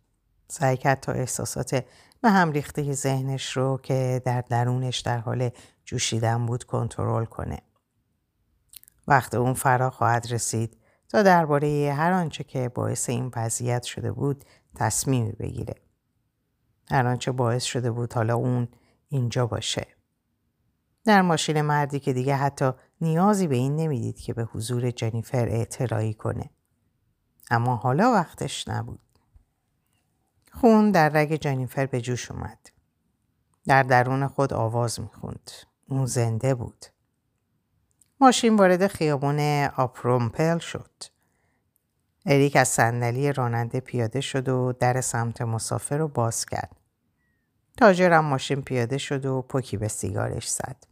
سعی 0.47 0.77
کرد 0.77 0.99
تا 0.99 1.11
احساسات 1.11 1.85
هم 2.27 2.51
ریخته 2.51 2.93
ذهنش 2.93 3.57
رو 3.57 3.79
که 3.83 4.21
در 4.25 4.41
درونش 4.41 4.99
در 4.99 5.17
حال 5.17 5.49
جوشیدن 5.85 6.45
بود 6.45 6.63
کنترل 6.63 7.25
کنه. 7.25 7.59
وقت 9.07 9.35
اون 9.35 9.53
فرا 9.53 9.89
خواهد 9.89 10.27
رسید 10.31 10.77
تا 11.09 11.23
درباره 11.23 11.93
هر 11.97 12.11
آنچه 12.11 12.43
که 12.43 12.69
باعث 12.69 13.09
این 13.09 13.31
وضعیت 13.35 13.83
شده 13.83 14.11
بود 14.11 14.45
تصمیمی 14.75 15.31
بگیره. 15.31 15.75
هر 16.91 17.07
آنچه 17.07 17.31
باعث 17.31 17.63
شده 17.63 17.91
بود 17.91 18.13
حالا 18.13 18.35
اون 18.35 18.67
اینجا 19.09 19.47
باشه. 19.47 19.87
در 21.05 21.21
ماشین 21.21 21.61
مردی 21.61 21.99
که 21.99 22.13
دیگه 22.13 22.35
حتی 22.35 22.71
نیازی 23.01 23.47
به 23.47 23.55
این 23.55 23.75
نمی‌دید 23.75 24.19
که 24.19 24.33
به 24.33 24.43
حضور 24.43 24.91
جنیفر 24.91 25.47
اعتراعی 25.47 26.13
کنه. 26.13 26.49
اما 27.51 27.75
حالا 27.75 28.11
وقتش 28.11 28.67
نبود. 28.67 28.99
خون 30.61 30.91
در 30.91 31.09
رگ 31.09 31.33
جنیفر 31.33 31.85
به 31.85 32.01
جوش 32.01 32.31
اومد. 32.31 32.69
در 33.67 33.83
درون 33.83 34.27
خود 34.27 34.53
آواز 34.53 34.99
می‌خوند. 34.99 35.51
اون 35.89 36.05
زنده 36.05 36.55
بود. 36.55 36.85
ماشین 38.21 38.55
وارد 38.55 38.87
خیابون 38.87 39.39
آپرومپل 39.77 40.57
شد. 40.57 40.91
اریک 42.25 42.55
از 42.55 42.67
صندلی 42.67 43.33
راننده 43.33 43.79
پیاده 43.79 44.21
شد 44.21 44.49
و 44.49 44.73
در 44.79 45.01
سمت 45.01 45.41
مسافر 45.41 45.97
رو 45.97 46.07
باز 46.07 46.45
کرد. 46.45 46.75
تاجرم 47.77 48.25
ماشین 48.25 48.61
پیاده 48.61 48.97
شد 48.97 49.25
و 49.25 49.41
پوکی 49.41 49.77
به 49.77 49.87
سیگارش 49.87 50.49
زد. 50.49 50.83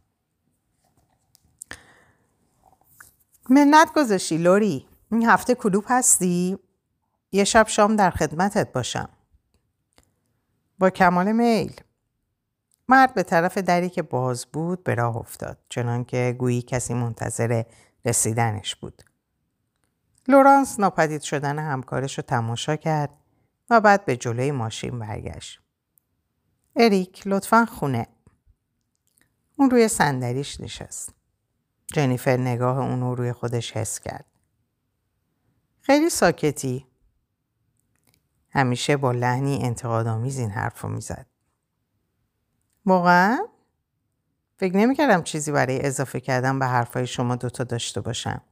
منت 3.50 3.88
گذاشی 3.96 4.38
لوری 4.38 4.86
این 5.12 5.28
هفته 5.28 5.54
کلوب 5.54 5.84
هستی؟ 5.88 6.58
یه 7.32 7.44
شب 7.44 7.66
شام 7.68 7.96
در 7.96 8.10
خدمتت 8.10 8.72
باشم. 8.72 9.08
با 10.78 10.90
کمال 10.90 11.32
میل. 11.32 11.80
مرد 12.88 13.14
به 13.14 13.22
طرف 13.22 13.58
دری 13.58 13.90
که 13.90 14.02
باز 14.02 14.46
بود 14.46 14.84
به 14.84 14.94
راه 14.94 15.16
افتاد 15.16 15.58
چنانکه 15.68 16.36
گویی 16.38 16.62
کسی 16.62 16.94
منتظر 16.94 17.62
رسیدنش 18.04 18.76
بود. 18.76 19.02
لورانس 20.28 20.80
ناپدید 20.80 21.22
شدن 21.22 21.58
همکارش 21.58 22.18
رو 22.18 22.22
تماشا 22.22 22.76
کرد 22.76 23.10
و 23.70 23.80
بعد 23.80 24.04
به 24.04 24.16
جلوی 24.16 24.50
ماشین 24.50 24.98
برگشت. 24.98 25.60
اریک 26.76 27.22
لطفا 27.26 27.66
خونه. 27.66 28.06
اون 29.56 29.70
روی 29.70 29.88
صندلیش 29.88 30.60
نشست. 30.60 31.14
جنیفر 31.92 32.36
نگاه 32.36 32.78
اون 32.78 33.00
رو 33.00 33.14
روی 33.14 33.32
خودش 33.32 33.72
حس 33.72 34.00
کرد. 34.00 34.24
خیلی 35.80 36.10
ساکتی. 36.10 36.86
همیشه 38.56 38.96
با 38.96 39.12
لحنی 39.12 39.58
انتقادآمیز 39.62 40.38
این 40.38 40.50
حرف 40.50 40.80
رو 40.80 40.88
می‌زد. 40.88 41.26
واقعا؟ 42.86 43.38
فکر 44.56 44.76
نمی‌کردم 44.76 45.22
چیزی 45.22 45.52
برای 45.52 45.86
اضافه 45.86 46.20
کردن 46.20 46.58
به 46.58 46.66
حرفای 46.66 47.06
شما 47.06 47.36
دوتا 47.36 47.64
داشته 47.64 48.00
باشم. 48.00 48.42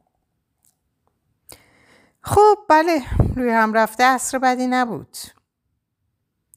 خب 2.21 2.57
بله 2.69 3.01
روی 3.37 3.51
هم 3.51 3.73
رفته 3.73 4.05
عصر 4.05 4.39
بدی 4.39 4.67
نبود. 4.67 5.17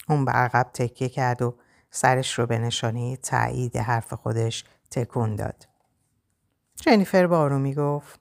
اون 0.10 0.25
به 0.25 0.32
عقب 0.32 0.70
تکیه 0.74 1.10
کرد 1.10 1.42
و 1.42 1.56
سرش 1.92 2.39
رو 2.39 2.46
به 2.46 2.58
نشانه 2.60 3.18
تایید 3.18 3.77
حرف 3.77 4.13
خودش 4.13 4.66
تکون 4.92 5.36
داد. 5.36 5.68
جنیفر 6.75 7.27
با 7.27 7.39
آرومی 7.39 7.75
گفت 7.75 8.20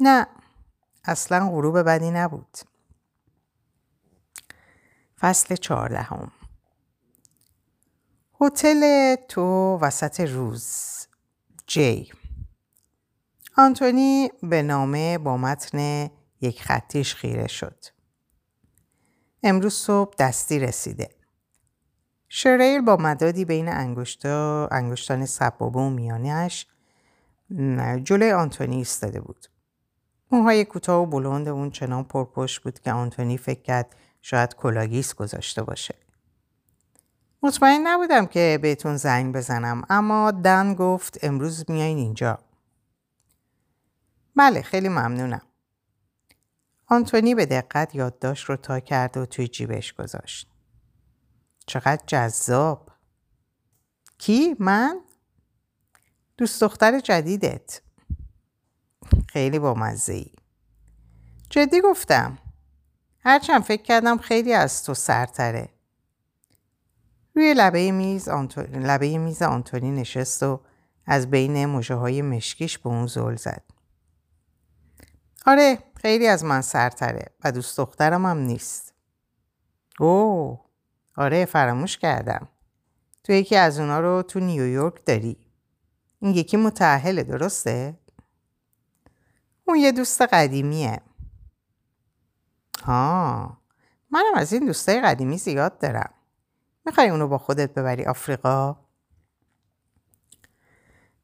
نه 0.00 0.26
اصلا 1.04 1.50
غروب 1.50 1.82
بدی 1.82 2.10
نبود. 2.10 2.58
فصل 5.20 5.56
چهاردهم 5.56 6.32
هتل 8.40 9.14
تو 9.28 9.78
وسط 9.82 10.20
روز 10.20 10.96
جی 11.66 12.12
آنتونی 13.56 14.30
به 14.42 14.62
نامه 14.62 15.18
با 15.18 15.36
متن 15.36 16.10
یک 16.40 16.62
خطیش 16.62 17.14
خیره 17.14 17.46
شد. 17.46 17.84
امروز 19.42 19.74
صبح 19.74 20.14
دستی 20.18 20.58
رسیده. 20.58 21.08
شریل 22.28 22.80
با 22.80 22.96
مدادی 22.96 23.44
بین 23.44 23.68
انگشتا، 23.68 24.68
انگشتان 24.72 25.26
سبابه 25.26 25.80
و 25.80 25.90
میانش 25.90 26.66
جلوی 28.02 28.32
آنتونی 28.32 28.76
ایستاده 28.76 29.20
بود. 29.20 29.46
موهای 30.32 30.64
کوتاه 30.64 31.02
و 31.02 31.06
بلند 31.06 31.48
اون 31.48 31.70
چنان 31.70 32.04
پرپشت 32.04 32.62
بود 32.62 32.80
که 32.80 32.92
آنتونی 32.92 33.38
فکر 33.38 33.62
کرد 33.62 33.96
شاید 34.28 34.54
کلاگیس 34.54 35.14
گذاشته 35.14 35.62
باشه. 35.62 35.94
مطمئن 37.42 37.80
نبودم 37.86 38.26
که 38.26 38.58
بهتون 38.62 38.96
زنگ 38.96 39.34
بزنم 39.34 39.82
اما 39.90 40.30
دن 40.30 40.74
گفت 40.74 41.18
امروز 41.24 41.70
میایین 41.70 41.98
اینجا. 41.98 42.38
بله 44.36 44.62
خیلی 44.62 44.88
ممنونم. 44.88 45.42
آنتونی 46.86 47.34
به 47.34 47.46
دقت 47.46 47.94
یادداشت 47.94 48.44
رو 48.44 48.56
تا 48.56 48.80
کرد 48.80 49.16
و 49.16 49.26
توی 49.26 49.48
جیبش 49.48 49.92
گذاشت. 49.92 50.48
چقدر 51.66 52.02
جذاب. 52.06 52.90
کی؟ 54.18 54.56
من؟ 54.58 55.00
دوست 56.36 56.60
دختر 56.60 57.00
جدیدت 57.00 57.82
خیلی 59.28 59.58
با 59.58 59.74
مزه 59.74 60.12
ای 60.12 60.32
جدی 61.50 61.80
گفتم 61.80 62.38
هرچند 63.26 63.62
فکر 63.62 63.82
کردم 63.82 64.18
خیلی 64.18 64.52
از 64.52 64.84
تو 64.84 64.94
سرتره 64.94 65.68
روی 67.34 67.54
لبه 67.54 67.90
میز, 67.92 68.28
لبه 68.72 69.18
میز 69.18 69.42
آنتونی 69.42 69.90
نشست 69.90 70.42
و 70.42 70.60
از 71.06 71.30
بین 71.30 71.66
مجه 71.66 71.94
های 71.94 72.22
مشکیش 72.22 72.78
به 72.78 72.88
اون 72.88 73.06
زل 73.06 73.36
زد. 73.36 73.62
آره 75.46 75.78
خیلی 75.94 76.26
از 76.26 76.44
من 76.44 76.60
سرتره 76.60 77.24
و 77.44 77.52
دوست 77.52 77.78
دخترم 77.78 78.26
هم 78.26 78.38
نیست. 78.38 78.94
اوه 80.00 80.60
آره 81.16 81.44
فراموش 81.44 81.98
کردم. 81.98 82.48
تو 83.24 83.32
یکی 83.32 83.56
از 83.56 83.78
اونا 83.78 84.00
رو 84.00 84.22
تو 84.22 84.40
نیویورک 84.40 85.04
داری. 85.06 85.36
این 86.20 86.34
یکی 86.34 86.56
متعهله 86.56 87.22
درسته؟ 87.22 87.98
اون 89.64 89.78
یه 89.78 89.92
دوست 89.92 90.22
قدیمیه. 90.22 91.00
ها 92.84 93.58
منم 94.10 94.34
از 94.34 94.52
این 94.52 94.66
دوستای 94.66 95.00
قدیمی 95.00 95.38
زیاد 95.38 95.78
دارم. 95.78 96.10
می‌خوای 96.86 97.08
اونو 97.08 97.28
با 97.28 97.38
خودت 97.38 97.74
ببری 97.74 98.04
آفریقا؟ 98.04 98.76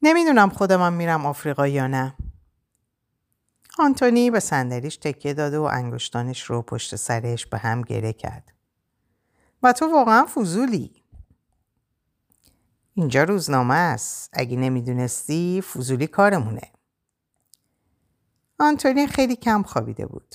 نمی‌دونم 0.03 0.49
خودمم 0.49 0.93
میرم 0.93 1.27
آفریقا 1.27 1.67
یا 1.67 1.87
نه. 1.87 2.15
آنتونی 3.79 4.31
به 4.31 4.41
صندلیش 4.41 4.97
تکیه 4.97 5.35
داده 5.35 5.59
و 5.59 5.63
انگشتانش 5.63 6.43
رو 6.43 6.63
پشت 6.63 6.97
سرش 6.97 7.47
به 7.47 7.59
هم 7.59 7.83
گره 7.83 8.13
کرد. 8.13 8.53
و 9.63 9.73
تو 9.73 9.93
واقعا 9.93 10.27
فضولی. 10.27 11.03
اینجا 12.95 13.25
روزنامه 13.25 13.75
است. 13.75 14.31
اگه 14.33 14.57
نمی‌دونستی 14.57 15.63
فضولی 15.63 16.07
کارمونه. 16.07 16.73
آنتونی 18.59 19.07
خیلی 19.07 19.37
کم 19.37 19.63
خوابیده 19.63 20.07
بود. 20.07 20.35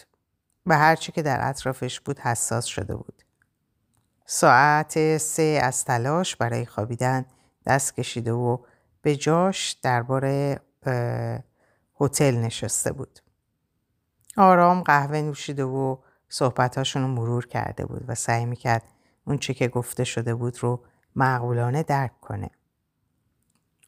به 0.67 0.75
هرچی 0.75 1.11
که 1.11 1.21
در 1.21 1.49
اطرافش 1.49 1.99
بود 1.99 2.19
حساس 2.19 2.65
شده 2.65 2.95
بود. 2.95 3.23
ساعت 4.25 5.17
سه 5.17 5.59
از 5.63 5.85
تلاش 5.85 6.35
برای 6.35 6.65
خوابیدن 6.65 7.25
دست 7.65 7.95
کشیده 7.95 8.31
و 8.31 8.57
به 9.01 9.15
جاش 9.15 9.71
دربار 9.71 10.25
هتل 12.01 12.35
نشسته 12.35 12.91
بود. 12.91 13.19
آرام 14.37 14.81
قهوه 14.81 15.21
نوشیده 15.21 15.63
و 15.63 15.97
صحبتاشون 16.29 17.01
رو 17.01 17.07
مرور 17.07 17.45
کرده 17.45 17.85
بود 17.85 18.05
و 18.07 18.15
سعی 18.15 18.45
می‌کرد 18.45 18.83
اون 19.27 19.37
چی 19.37 19.53
که 19.53 19.67
گفته 19.67 20.03
شده 20.03 20.35
بود 20.35 20.63
رو 20.63 20.83
معقولانه 21.15 21.83
درک 21.83 22.19
کنه. 22.21 22.49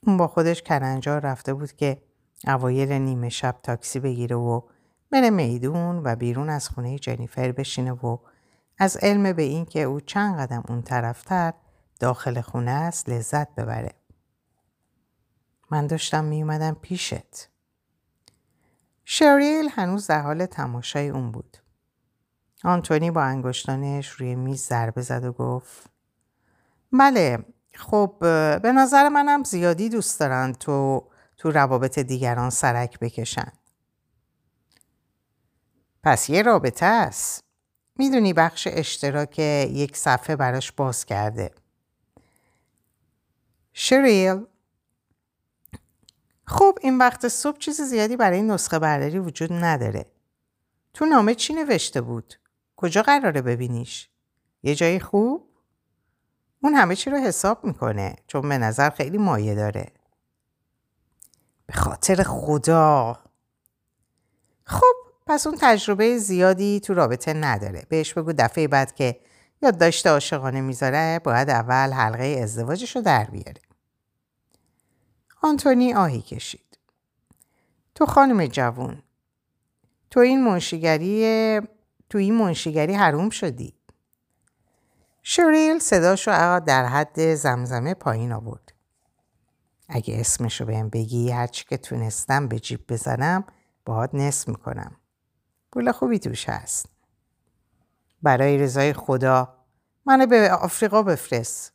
اون 0.03 0.17
با 0.17 0.27
خودش 0.27 0.61
کرنجار 0.61 1.21
رفته 1.21 1.53
بود 1.53 1.71
که 1.71 2.01
اوایل 2.47 2.91
نیمه 2.91 3.29
شب 3.29 3.55
تاکسی 3.63 3.99
بگیره 3.99 4.35
و 4.35 4.61
بره 5.11 5.29
میدون 5.29 6.01
و 6.03 6.15
بیرون 6.15 6.49
از 6.49 6.69
خونه 6.69 6.99
جنیفر 6.99 7.51
بشینه 7.51 7.91
و 7.91 8.17
از 8.77 8.97
علم 8.97 9.33
به 9.33 9.41
این 9.41 9.65
که 9.65 9.81
او 9.81 10.01
چند 10.01 10.39
قدم 10.39 10.63
اون 10.67 10.81
طرفتر 10.81 11.53
داخل 11.99 12.41
خونه 12.41 12.71
است 12.71 13.09
لذت 13.09 13.55
ببره. 13.55 13.93
من 15.71 15.87
داشتم 15.87 16.25
می 16.25 16.41
اومدم 16.41 16.77
پیشت. 16.81 17.49
شریل 19.05 19.69
هنوز 19.69 20.07
در 20.07 20.21
حال 20.21 20.45
تماشای 20.45 21.09
اون 21.09 21.31
بود. 21.31 21.57
آنتونی 22.63 23.11
با 23.11 23.23
انگشتانش 23.23 24.09
روی 24.09 24.35
میز 24.35 24.61
ضربه 24.61 25.01
زد 25.01 25.23
و 25.23 25.31
گفت 25.31 25.89
بله 26.91 27.45
خب 27.75 28.15
به 28.61 28.71
نظر 28.71 29.09
منم 29.09 29.43
زیادی 29.43 29.89
دوست 29.89 30.19
دارن 30.19 30.53
تو 30.53 31.07
تو 31.37 31.51
روابط 31.51 31.99
دیگران 31.99 32.49
سرک 32.49 32.99
بکشن. 32.99 33.51
پس 36.03 36.29
یه 36.29 36.41
رابطه 36.41 36.85
است. 36.85 37.43
می‌دونی 37.95 38.33
بخش 38.33 38.67
اشتراک 38.71 39.39
یک 39.39 39.97
صفحه 39.97 40.35
براش 40.35 40.71
باز 40.71 41.05
کرده. 41.05 41.51
شریل 43.73 44.45
خب 46.45 46.77
این 46.81 46.97
وقت 46.97 47.27
صبح 47.27 47.57
چیز 47.57 47.81
زیادی 47.81 48.15
برای 48.15 48.41
نسخه 48.41 48.79
برداری 48.79 49.19
وجود 49.19 49.53
نداره. 49.53 50.05
تو 50.93 51.05
نامه 51.05 51.35
چی 51.35 51.53
نوشته 51.53 52.01
بود؟ 52.01 52.33
کجا 52.75 53.01
قراره 53.01 53.41
ببینیش؟ 53.41 54.09
یه 54.63 54.75
جای 54.75 54.99
خوب؟ 54.99 55.49
اون 56.63 56.73
همه 56.73 56.95
چی 56.95 57.09
رو 57.09 57.17
حساب 57.17 57.65
می‌کنه 57.65 58.15
چون 58.27 58.49
به 58.49 58.57
نظر 58.57 58.89
خیلی 58.89 59.17
مایه 59.17 59.55
داره. 59.55 59.91
به 61.65 61.73
خاطر 61.73 62.23
خدا 62.23 63.19
خب 64.63 64.95
پس 65.29 65.47
اون 65.47 65.57
تجربه 65.61 66.17
زیادی 66.17 66.79
تو 66.79 66.93
رابطه 66.93 67.33
نداره. 67.33 67.85
بهش 67.89 68.13
بگو 68.13 68.33
دفعه 68.33 68.67
بعد 68.67 68.95
که 68.95 69.19
یاد 69.61 69.77
داشته 69.77 70.09
عاشقانه 70.09 70.61
می‌ذاره 70.61 71.19
باید 71.23 71.49
اول 71.49 71.91
حلقه 71.91 72.39
ازدواجش 72.43 72.95
رو 72.95 73.01
در 73.01 73.23
بیاره. 73.23 73.61
آنتونی 75.41 75.93
آهی 75.93 76.21
کشید. 76.21 76.79
تو 77.95 78.05
خانم 78.05 78.45
جوون 78.45 79.03
تو 80.09 80.19
این 80.19 80.43
منشیگری 80.43 81.61
تو 82.09 82.17
این 82.17 82.37
منشیگری 82.37 82.93
حروم 82.93 83.29
شدی. 83.29 83.73
شریل 85.23 85.79
صداش 85.79 86.27
رو 86.27 86.59
در 86.59 86.85
حد 86.85 87.35
زمزمه 87.35 87.93
پایین 87.93 88.31
آورد. 88.31 88.73
اگه 89.89 90.19
اسمشو 90.19 90.65
بهم 90.65 90.89
بگی 90.89 91.31
هرچی 91.31 91.65
که 91.65 91.77
تونستم 91.77 92.47
به 92.47 92.59
جیب 92.59 92.87
بزنم 92.87 93.43
باهات 93.85 94.09
نصف 94.13 94.47
می‌کنم. 94.47 94.95
پول 95.71 95.91
خوبی 95.91 96.19
توش 96.19 96.49
هست. 96.49 96.89
برای 98.23 98.57
رضای 98.57 98.93
خدا 98.93 99.55
منو 100.05 100.25
به 100.25 100.51
آفریقا 100.51 101.03
بفرست. 101.03 101.73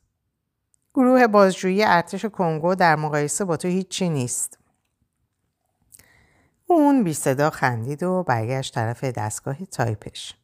گروه 0.93 1.27
بازجویی 1.27 1.83
ارتش 1.83 2.25
کنگو 2.25 2.75
در 2.75 2.95
مقایسه 2.95 3.45
با 3.45 3.57
تو 3.57 3.67
هیچی 3.67 4.09
نیست. 4.09 4.57
اون 6.67 7.03
بی 7.03 7.13
صدا 7.13 7.49
خندید 7.49 8.03
و 8.03 8.23
برگشت 8.23 8.73
طرف 8.73 9.03
دستگاه 9.03 9.65
تایپش. 9.65 10.35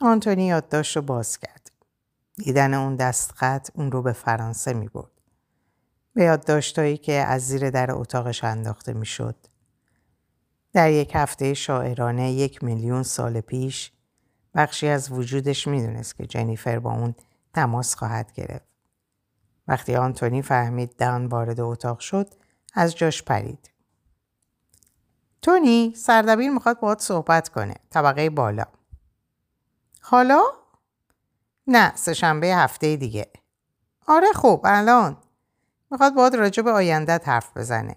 آنتونی 0.00 0.46
یادداشت 0.46 0.96
رو 0.96 1.02
باز 1.02 1.38
کرد. 1.38 1.70
دیدن 2.36 2.74
اون 2.74 2.96
دستخط 2.96 3.70
اون 3.74 3.92
رو 3.92 4.02
به 4.02 4.12
فرانسه 4.12 4.72
می 4.72 4.88
برد. 4.88 5.10
به 6.14 6.24
یادداشتهایی 6.24 6.96
که 6.96 7.12
از 7.12 7.46
زیر 7.46 7.70
در 7.70 7.92
اتاقش 7.92 8.44
انداخته 8.44 8.92
می 8.92 9.06
شد. 9.06 9.36
در 10.76 10.90
یک 10.90 11.12
هفته 11.14 11.54
شاعرانه 11.54 12.32
یک 12.32 12.64
میلیون 12.64 13.02
سال 13.02 13.40
پیش 13.40 13.92
بخشی 14.54 14.88
از 14.88 15.12
وجودش 15.12 15.66
می‌دونست 15.68 16.16
که 16.16 16.26
جنیفر 16.26 16.78
با 16.78 16.92
اون 16.92 17.14
تماس 17.54 17.94
خواهد 17.94 18.32
گرفت. 18.32 18.66
وقتی 19.68 19.96
آنتونی 19.96 20.42
فهمید 20.42 20.96
دان 20.96 21.26
وارد 21.26 21.60
اتاق 21.60 21.98
شد 21.98 22.34
از 22.74 22.96
جاش 22.96 23.22
پرید. 23.22 23.70
تونی 25.42 25.94
سردبیر 25.96 26.50
می‌خواد 26.50 26.80
باهات 26.80 27.00
صحبت 27.00 27.48
کنه. 27.48 27.74
طبقه 27.90 28.30
بالا. 28.30 28.66
حالا؟ 30.00 30.42
نه 31.66 31.96
سهشنبه 31.96 32.46
هفته 32.46 32.96
دیگه. 32.96 33.30
آره 34.06 34.32
خب 34.34 34.60
الان. 34.64 35.16
می‌خواد 35.90 36.14
باهات 36.14 36.34
راجع 36.34 36.62
به 36.62 36.70
آیندت 36.70 37.28
حرف 37.28 37.56
بزنه. 37.56 37.96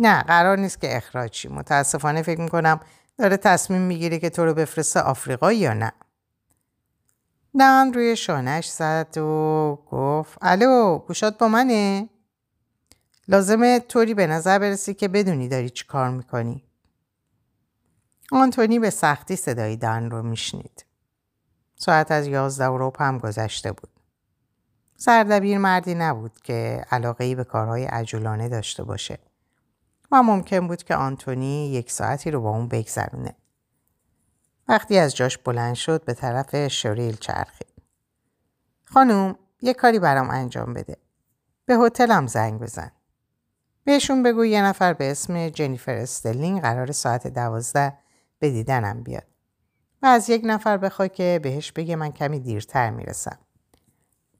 نه 0.00 0.22
قرار 0.22 0.58
نیست 0.58 0.80
که 0.80 0.96
اخراجی. 0.96 1.48
متاسفانه 1.48 2.22
فکر 2.22 2.40
می‌کنم 2.40 2.80
داره 3.18 3.36
تصمیم 3.36 3.80
می‌گیره 3.80 4.18
که 4.18 4.30
تو 4.30 4.44
رو 4.44 4.54
بفرسته 4.54 5.00
آفریقا 5.00 5.52
یا 5.52 5.74
نه. 5.74 5.92
دان 7.58 7.92
روی 7.92 8.16
شانش 8.16 8.68
زد 8.68 9.18
و 9.18 9.78
گفت 9.90 10.38
الو 10.42 10.98
گوشات 10.98 11.38
با 11.38 11.48
منه؟ 11.48 12.08
لازمه 13.28 13.80
طوری 13.80 14.14
به 14.14 14.26
نظر 14.26 14.58
برسی 14.58 14.94
که 14.94 15.08
بدونی 15.08 15.48
داری 15.48 15.70
چی 15.70 15.86
کار 15.86 16.10
می‌کنی. 16.10 16.64
آنتونی 18.32 18.78
به 18.78 18.90
سختی 18.90 19.36
صدای 19.36 19.76
دان 19.76 20.10
رو 20.10 20.22
میشنید. 20.22 20.84
ساعت 21.76 22.10
از 22.10 22.26
یازده 22.26 22.68
و 22.68 22.90
هم 22.98 23.18
گذشته 23.18 23.72
بود. 23.72 23.90
سردبیر 24.96 25.58
مردی 25.58 25.94
نبود 25.94 26.40
که 26.42 26.84
علاقه 26.90 27.34
به 27.34 27.44
کارهای 27.44 27.84
عجولانه 27.84 28.48
داشته 28.48 28.84
باشه 28.84 29.18
و 30.10 30.22
ممکن 30.22 30.68
بود 30.68 30.82
که 30.82 30.94
آنتونی 30.94 31.70
یک 31.72 31.90
ساعتی 31.90 32.30
رو 32.30 32.40
با 32.40 32.50
اون 32.50 32.68
بگذرونه. 32.68 33.34
وقتی 34.68 34.98
از 34.98 35.16
جاش 35.16 35.38
بلند 35.38 35.74
شد 35.74 36.04
به 36.04 36.14
طرف 36.14 36.68
شریل 36.68 37.16
چرخید. 37.16 37.72
خانوم 38.84 39.38
یه 39.62 39.74
کاری 39.74 39.98
برام 39.98 40.30
انجام 40.30 40.74
بده. 40.74 40.96
به 41.66 41.76
هتلم 41.76 42.26
زنگ 42.26 42.60
بزن. 42.60 42.90
بهشون 43.84 44.22
بگو 44.22 44.44
یه 44.44 44.62
نفر 44.62 44.92
به 44.92 45.10
اسم 45.10 45.48
جنیفر 45.48 45.94
استلینگ 45.94 46.62
قرار 46.62 46.92
ساعت 46.92 47.26
دوازده 47.26 47.98
به 48.38 48.50
دیدنم 48.50 49.02
بیاد. 49.02 49.26
و 50.02 50.06
از 50.06 50.30
یک 50.30 50.42
نفر 50.44 50.76
بخوای 50.76 51.08
که 51.08 51.40
بهش 51.42 51.72
بگه 51.72 51.96
من 51.96 52.12
کمی 52.12 52.40
دیرتر 52.40 52.90
می‌رسم. 52.90 53.38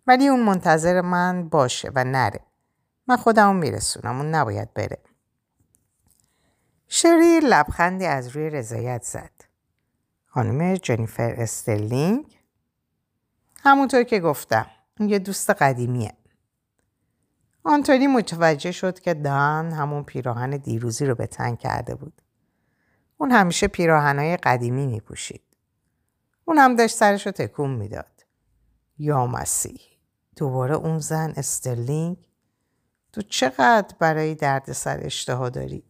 ولی 0.07 0.29
اون 0.29 0.43
منتظر 0.43 1.01
من 1.01 1.49
باشه 1.49 1.91
و 1.95 2.05
نره 2.05 2.41
من 3.07 3.17
خودمو 3.17 3.53
میرسونم 3.53 4.17
اون 4.17 4.35
نباید 4.35 4.75
بره 4.75 4.99
شری 6.93 7.41
لبخندی 7.41 8.07
از 8.07 8.29
روی 8.29 8.51
رضایت 8.51 9.03
زد 9.03 9.31
خانم 10.27 10.75
جنیفر 10.75 11.35
استرلینگ 11.39 12.39
همونطور 13.63 14.03
که 14.03 14.21
گفتم 14.21 14.67
اون 15.01 15.09
یه 15.09 15.19
دوست 15.19 15.51
قدیمیه 15.51 16.13
آنتونی 17.65 18.07
متوجه 18.07 18.73
شد 18.73 19.01
که 19.01 19.15
دان 19.15 19.73
همون 19.73 20.03
پیراهن 20.03 20.51
دیروزی 20.51 21.07
رو 21.07 21.15
به 21.15 21.27
تن 21.27 21.57
کرده 21.57 21.95
بود 21.95 22.23
اون 23.17 23.31
همیشه 23.31 23.69
پیراهنهای 23.69 24.37
قدیمی 24.37 24.87
می 24.87 25.01
پوشید. 25.01 25.43
اون 26.45 26.59
هم 26.59 26.77
داشت 26.77 26.97
سرش 26.97 27.27
رو 27.27 27.33
تکون 27.33 27.71
می‌داد. 27.71 28.25
یا 28.99 29.27
مسیح 29.27 29.81
دوباره 30.37 30.75
اون 30.75 30.99
زن 30.99 31.33
استرلینگ 31.37 32.17
تو 33.13 33.23
چقدر 33.23 33.97
برای 33.99 34.35
درد 34.35 34.73
سر 34.73 35.01
اشتها 35.03 35.49
داری؟ 35.49 35.90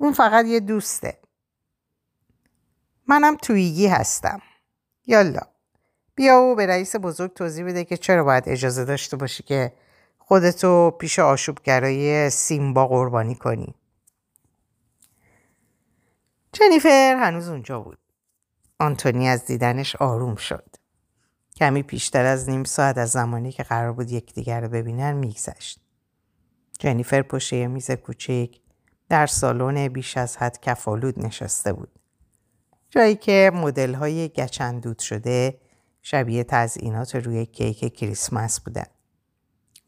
اون 0.00 0.12
فقط 0.12 0.46
یه 0.46 0.60
دوسته. 0.60 1.18
منم 3.06 3.36
تویگی 3.36 3.86
هستم. 3.86 4.40
یالا 5.06 5.40
بیا 6.14 6.40
و 6.40 6.54
به 6.54 6.66
رئیس 6.66 6.96
بزرگ 6.96 7.34
توضیح 7.34 7.66
بده 7.66 7.84
که 7.84 7.96
چرا 7.96 8.24
باید 8.24 8.48
اجازه 8.48 8.84
داشته 8.84 9.16
باشی 9.16 9.42
که 9.42 9.72
خودتو 10.18 10.90
پیش 10.90 11.18
آشوبگرای 11.18 12.30
سیمبا 12.30 12.86
قربانی 12.86 13.34
کنی. 13.34 13.74
جنیفر 16.52 17.16
هنوز 17.20 17.48
اونجا 17.48 17.80
بود. 17.80 17.98
آنتونی 18.78 19.28
از 19.28 19.44
دیدنش 19.44 19.96
آروم 19.96 20.36
شد. 20.36 20.76
کمی 21.56 21.82
پیشتر 21.82 22.24
از 22.24 22.48
نیم 22.48 22.64
ساعت 22.64 22.98
از 22.98 23.10
زمانی 23.10 23.52
که 23.52 23.62
قرار 23.62 23.92
بود 23.92 24.10
یکدیگر 24.10 24.60
رو 24.60 24.68
ببینن 24.68 25.12
میگذشت. 25.12 25.80
جنیفر 26.78 27.22
پشت 27.22 27.52
یه 27.52 27.66
میز 27.66 27.90
کوچک 27.90 28.60
در 29.10 29.26
سالن 29.26 29.88
بیش 29.88 30.16
از 30.16 30.36
حد 30.36 30.60
کفالود 30.60 31.26
نشسته 31.26 31.72
بود. 31.72 31.88
جایی 32.90 33.16
که 33.16 33.50
مدل 33.54 33.94
های 33.94 34.28
گچندود 34.28 34.98
شده 34.98 35.60
شبیه 36.02 36.44
تزئینات 36.44 37.14
روی 37.14 37.46
کیک 37.46 37.94
کریسمس 37.94 38.60
بودن. 38.60 38.86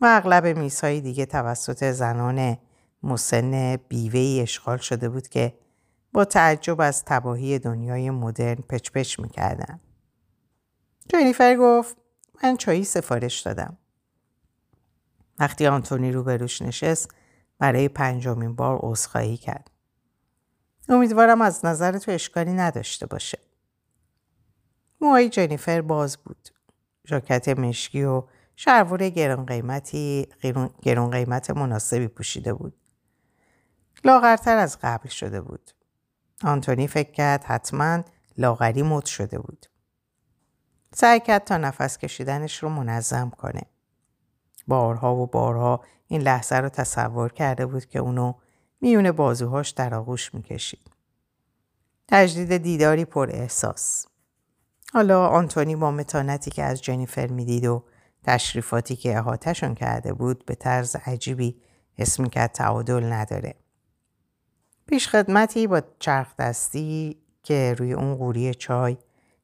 و 0.00 0.06
اغلب 0.08 0.46
میزهای 0.46 1.00
دیگه 1.00 1.26
توسط 1.26 1.90
زنان 1.90 2.58
مسن 3.02 3.76
بیوهی 3.76 4.40
اشغال 4.40 4.78
شده 4.78 5.08
بود 5.08 5.28
که 5.28 5.54
با 6.12 6.24
تعجب 6.24 6.80
از 6.80 7.04
تباهی 7.04 7.58
دنیای 7.58 8.10
مدرن 8.10 8.62
پچ 8.68 8.90
پچ 8.90 9.18
می‌کردن. 9.18 9.80
جنیفر 11.08 11.56
گفت 11.56 11.96
من 12.44 12.56
چایی 12.56 12.84
سفارش 12.84 13.40
دادم. 13.40 13.76
وقتی 15.38 15.66
آنتونی 15.66 16.12
رو 16.12 16.22
روش 16.22 16.62
نشست 16.62 17.08
برای 17.62 17.88
پنجمین 17.88 18.54
بار 18.54 18.78
عذرخواهی 18.82 19.36
کرد. 19.36 19.70
امیدوارم 20.88 21.42
از 21.42 21.64
نظر 21.64 21.98
تو 21.98 22.10
اشکالی 22.10 22.52
نداشته 22.52 23.06
باشه. 23.06 23.38
موهای 25.00 25.28
جنیفر 25.28 25.80
باز 25.80 26.16
بود. 26.16 26.48
ژاکت 27.06 27.48
مشکی 27.48 28.02
و 28.02 28.22
شلوار 28.56 29.08
گرون 29.08 29.46
قیمتی 29.46 30.28
گرون 30.82 31.10
قیمت 31.10 31.50
مناسبی 31.50 32.08
پوشیده 32.08 32.54
بود. 32.54 32.74
لاغرتر 34.04 34.56
از 34.56 34.78
قبل 34.82 35.08
شده 35.08 35.40
بود. 35.40 35.70
آنتونی 36.44 36.86
فکر 36.86 37.12
کرد 37.12 37.44
حتما 37.44 38.02
لاغری 38.38 38.82
مد 38.82 39.04
شده 39.04 39.38
بود. 39.38 39.66
سعی 40.94 41.20
کرد 41.20 41.44
تا 41.44 41.56
نفس 41.56 41.98
کشیدنش 41.98 42.62
رو 42.62 42.68
منظم 42.68 43.30
کنه. 43.30 43.62
بارها 44.66 45.16
و 45.16 45.26
بارها 45.26 45.80
این 46.06 46.20
لحظه 46.20 46.56
رو 46.56 46.68
تصور 46.68 47.32
کرده 47.32 47.66
بود 47.66 47.86
که 47.86 47.98
اونو 47.98 48.32
میون 48.80 49.12
بازوهاش 49.12 49.70
در 49.70 49.94
آغوش 49.94 50.34
می‌کشید. 50.34 50.90
تجدید 52.08 52.56
دیداری 52.56 53.04
پر 53.04 53.30
احساس. 53.32 54.06
حالا 54.92 55.26
آنتونی 55.26 55.76
با 55.76 55.90
متانتی 55.90 56.50
که 56.50 56.62
از 56.62 56.82
جنیفر 56.82 57.26
می‌دید 57.26 57.66
و 57.66 57.84
تشریفاتی 58.24 58.96
که 58.96 59.16
احاتشون 59.16 59.74
کرده 59.74 60.12
بود 60.12 60.44
به 60.44 60.54
طرز 60.54 60.96
عجیبی 60.96 61.60
اسم 61.98 62.26
کرد 62.26 62.52
تعادل 62.52 63.12
نداره. 63.12 63.54
پیش 64.86 65.08
خدمتی 65.08 65.66
با 65.66 65.82
چرخ 65.98 66.36
دستی 66.36 67.22
که 67.42 67.74
روی 67.78 67.92
اون 67.92 68.14
قوری 68.14 68.54
چای، 68.54 68.96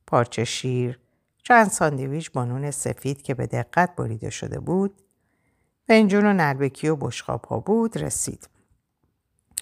پارچه 0.06 0.44
شیر، 0.44 1.00
چند 1.42 1.70
ساندویچ 1.70 2.32
با 2.32 2.44
نون 2.44 2.70
سفید 2.70 3.22
که 3.22 3.34
به 3.34 3.46
دقت 3.46 3.96
بریده 3.96 4.30
شده 4.30 4.60
بود، 4.60 5.02
فنجون 5.88 6.26
و 6.26 6.32
نلبکی 6.32 6.88
و 6.88 6.96
بشقاب 6.96 7.44
ها 7.44 7.60
بود 7.60 7.98
رسید. 7.98 8.48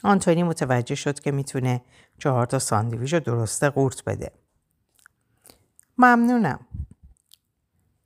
آنتونی 0.03 0.43
متوجه 0.43 0.95
شد 0.95 1.21
که 1.21 1.31
می‌تونه 1.31 1.81
چهار 2.19 2.47
تا 2.47 2.59
ساندویچ 2.59 3.15
رو 3.15 3.21
درسته 3.21 3.71
قورت 3.71 4.05
بده. 4.05 4.33
ممنونم. 5.99 6.67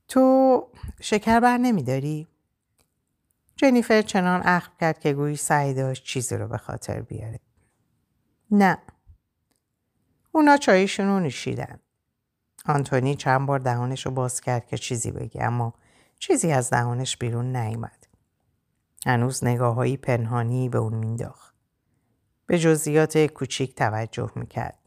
تو 0.09 0.66
شکر 1.00 1.40
بر 1.40 1.59
نمیداری؟ 1.59 2.28
جنیفر 3.56 4.02
چنان 4.02 4.42
اخم 4.44 4.72
کرد 4.80 5.00
که 5.00 5.12
گویی 5.12 5.37
سعی 5.37 5.74
داشت 5.74 6.04
چیزی 6.04 6.37
رو 6.37 6.48
به 6.48 6.59
خاطر 6.59 7.00
بیاره. 7.00 7.40
نه. 8.50 8.78
اونا 10.33 10.56
چایشون 10.56 11.06
رو 11.06 11.20
نشیدن. 11.20 11.80
آنتونی 12.66 13.14
چند 13.14 13.46
بار 13.46 13.59
دهانش 13.59 14.06
رو 14.06 14.12
باز 14.12 14.40
کرد 14.40 14.66
که 14.66 14.78
چیزی 14.78 15.11
بگه 15.11 15.44
اما 15.44 15.74
چیزی 16.18 16.52
از 16.52 16.70
دهانش 16.70 17.16
بیرون 17.16 17.56
نیامد. 17.56 17.99
هنوز 19.06 19.44
نگاه 19.44 19.96
پنهانی 19.96 20.68
به 20.68 20.78
اون 20.78 20.94
مینداخت. 20.94 21.54
به 22.46 22.58
جزئیات 22.58 23.18
کوچیک 23.18 23.74
توجه 23.74 24.32
می‌کرد. 24.34 24.78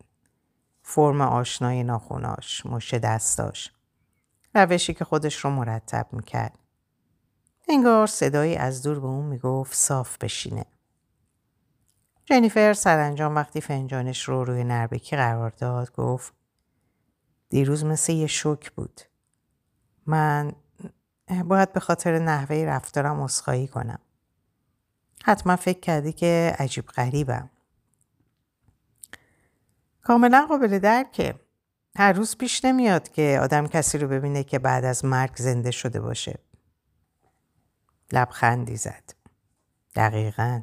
فرم 0.83 1.21
آشنای 1.21 1.83
ناخوناش، 1.83 2.65
مش 2.65 2.93
دستاش. 2.93 3.71
روشی 4.55 4.93
که 4.93 5.05
خودش 5.05 5.35
رو 5.35 5.49
مرتب 5.49 6.07
می‌کرد. 6.11 6.59
انگار 7.69 8.07
صدایی 8.07 8.55
از 8.55 8.83
دور 8.83 8.99
به 8.99 9.07
اون 9.07 9.25
می‌گفت 9.25 9.73
صاف 9.73 10.17
بشینه. 10.17 10.65
جنیفر 12.25 12.73
سرانجام 12.73 13.35
وقتی 13.35 13.61
فنجانش 13.61 14.23
رو 14.23 14.43
روی 14.43 14.63
نربکی 14.63 15.15
قرار 15.15 15.49
داد 15.49 15.91
گفت 15.91 16.33
دیروز 17.49 17.85
مثل 17.85 18.13
یه 18.13 18.27
شوک 18.27 18.71
بود. 18.71 19.01
من 20.05 20.53
باید 21.43 21.73
به 21.73 21.79
خاطر 21.79 22.19
نحوه 22.19 22.55
رفتارم 22.55 23.21
اصخایی 23.21 23.67
کنم. 23.67 23.99
حتما 25.23 25.55
فکر 25.55 25.79
کردی 25.79 26.13
که 26.13 26.55
عجیب 26.59 26.87
غریبم. 26.87 27.49
کاملا 30.03 30.45
قابل 30.49 30.79
درکه. 30.79 31.35
هر 31.97 32.13
روز 32.13 32.37
پیش 32.37 32.65
نمیاد 32.65 33.09
که 33.09 33.39
آدم 33.41 33.67
کسی 33.67 33.97
رو 33.97 34.07
ببینه 34.07 34.43
که 34.43 34.59
بعد 34.59 34.85
از 34.85 35.05
مرگ 35.05 35.35
زنده 35.35 35.71
شده 35.71 35.99
باشه. 35.99 36.39
لبخندی 38.11 38.77
زد. 38.77 39.13
دقیقا. 39.95 40.61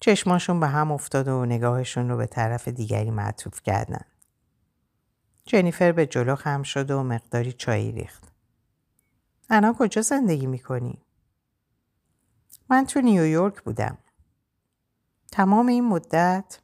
چشماشون 0.00 0.60
به 0.60 0.66
هم 0.66 0.92
افتاد 0.92 1.28
و 1.28 1.46
نگاهشون 1.46 2.08
رو 2.08 2.16
به 2.16 2.26
طرف 2.26 2.68
دیگری 2.68 3.10
معطوف 3.10 3.62
کردن. 3.62 4.04
جنیفر 5.44 5.92
به 5.92 6.06
جلو 6.06 6.34
خم 6.34 6.62
شد 6.62 6.90
و 6.90 7.02
مقداری 7.02 7.52
چایی 7.52 7.92
ریخت. 7.92 8.35
انا 9.50 9.74
کجا 9.78 10.02
زندگی 10.02 10.46
می‌کنی؟ 10.46 11.02
من 12.68 12.86
تو 12.86 13.00
نیویورک 13.00 13.62
بودم. 13.62 13.98
تمام 15.32 15.66
این 15.66 15.84
مدت 15.88 16.60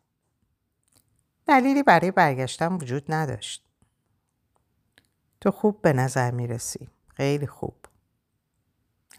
دلیلی 1.47 1.83
برای 1.83 2.11
برگشتن 2.11 2.73
وجود 2.73 3.05
نداشت. 3.09 3.65
تو 5.41 5.51
خوب 5.51 5.83
به 5.83 5.93
نظر 5.93 6.31
می‌رسی. 6.31 6.89
خیلی 7.09 7.47
خوب. 7.47 7.75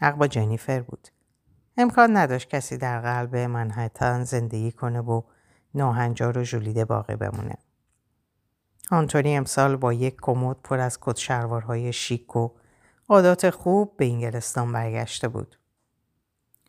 حق 0.00 0.14
با 0.14 0.26
جنیفر 0.26 0.80
بود. 0.80 1.08
امکان 1.76 2.16
نداشت 2.16 2.48
کسی 2.48 2.76
در 2.76 3.00
قلب 3.00 3.36
منحتن 3.36 4.24
زندگی 4.24 4.72
کنه 4.72 5.00
و 5.00 5.22
ناهنجار 5.74 6.38
و 6.38 6.42
جولیده 6.42 6.84
باقی 6.84 7.16
بمونه. 7.16 7.58
آنتونی 8.90 9.36
امسال 9.36 9.76
با 9.76 9.92
یک 9.92 10.16
کمد 10.22 10.56
پر 10.56 10.78
از 10.78 10.98
کت 11.00 11.16
شلوارهای 11.16 11.92
شیک 11.92 12.36
و 12.36 12.48
عادات 13.08 13.50
خوب 13.50 13.96
به 13.96 14.04
انگلستان 14.04 14.72
برگشته 14.72 15.28
بود. 15.28 15.58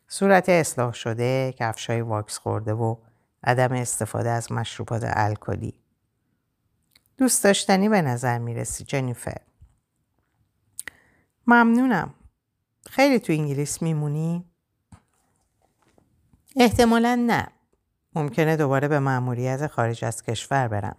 صورت 0.07 0.49
اصلاح 0.49 0.93
شده، 0.93 1.53
کفشای 1.57 2.01
واکس 2.01 2.37
خورده 2.37 2.73
و 2.73 2.95
عدم 3.43 3.71
استفاده 3.71 4.29
از 4.29 4.51
مشروبات 4.51 5.03
الکلی. 5.05 5.79
دوست 7.17 7.43
داشتنی 7.43 7.89
به 7.89 8.01
نظر 8.01 8.37
می‌رسی 8.37 8.83
جنیفر. 8.83 9.41
ممنونم. 11.47 12.13
خیلی 12.89 13.19
تو 13.19 13.33
انگلیس 13.33 13.81
میمونی؟ 13.81 14.45
احتمالا 16.55 17.15
نه. 17.15 17.47
ممکنه 18.15 18.57
دوباره 18.57 18.87
به 18.87 18.99
مأموریت 18.99 19.67
خارج 19.67 20.05
از 20.05 20.23
کشور 20.23 20.67
برم. 20.67 20.95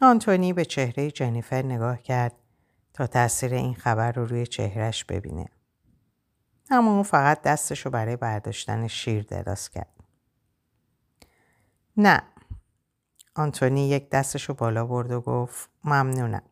آنتونی 0.00 0.52
به 0.52 0.64
چهره 0.64 1.10
جنیفر 1.10 1.62
نگاه 1.62 2.02
کرد 2.02 2.32
تا 2.94 3.06
تاثیر 3.06 3.54
این 3.54 3.74
خبر 3.74 4.12
رو 4.12 4.24
روی 4.24 4.46
چهرش 4.46 5.04
ببینه. 5.04 5.48
اما 6.70 6.94
اون 6.94 7.02
فقط 7.02 7.42
دستش 7.42 7.80
رو 7.80 7.90
برای 7.90 8.16
برداشتن 8.16 8.86
شیر 8.86 9.22
دراز 9.22 9.70
کرد. 9.70 9.94
نه. 11.96 12.22
آنتونی 13.34 13.88
یک 13.88 14.10
دستش 14.10 14.44
رو 14.44 14.54
بالا 14.54 14.86
برد 14.86 15.10
و 15.12 15.20
گفت 15.20 15.70
ممنونم. 15.84 16.42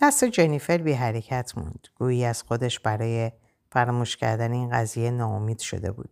دست 0.00 0.24
جنیفر 0.24 0.78
بی 0.78 0.92
حرکت 0.92 1.52
موند. 1.56 1.88
گویی 1.94 2.24
از 2.24 2.42
خودش 2.42 2.80
برای 2.80 3.32
فراموش 3.70 4.16
کردن 4.16 4.52
این 4.52 4.70
قضیه 4.70 5.10
ناامید 5.10 5.58
شده 5.58 5.92
بود. 5.92 6.10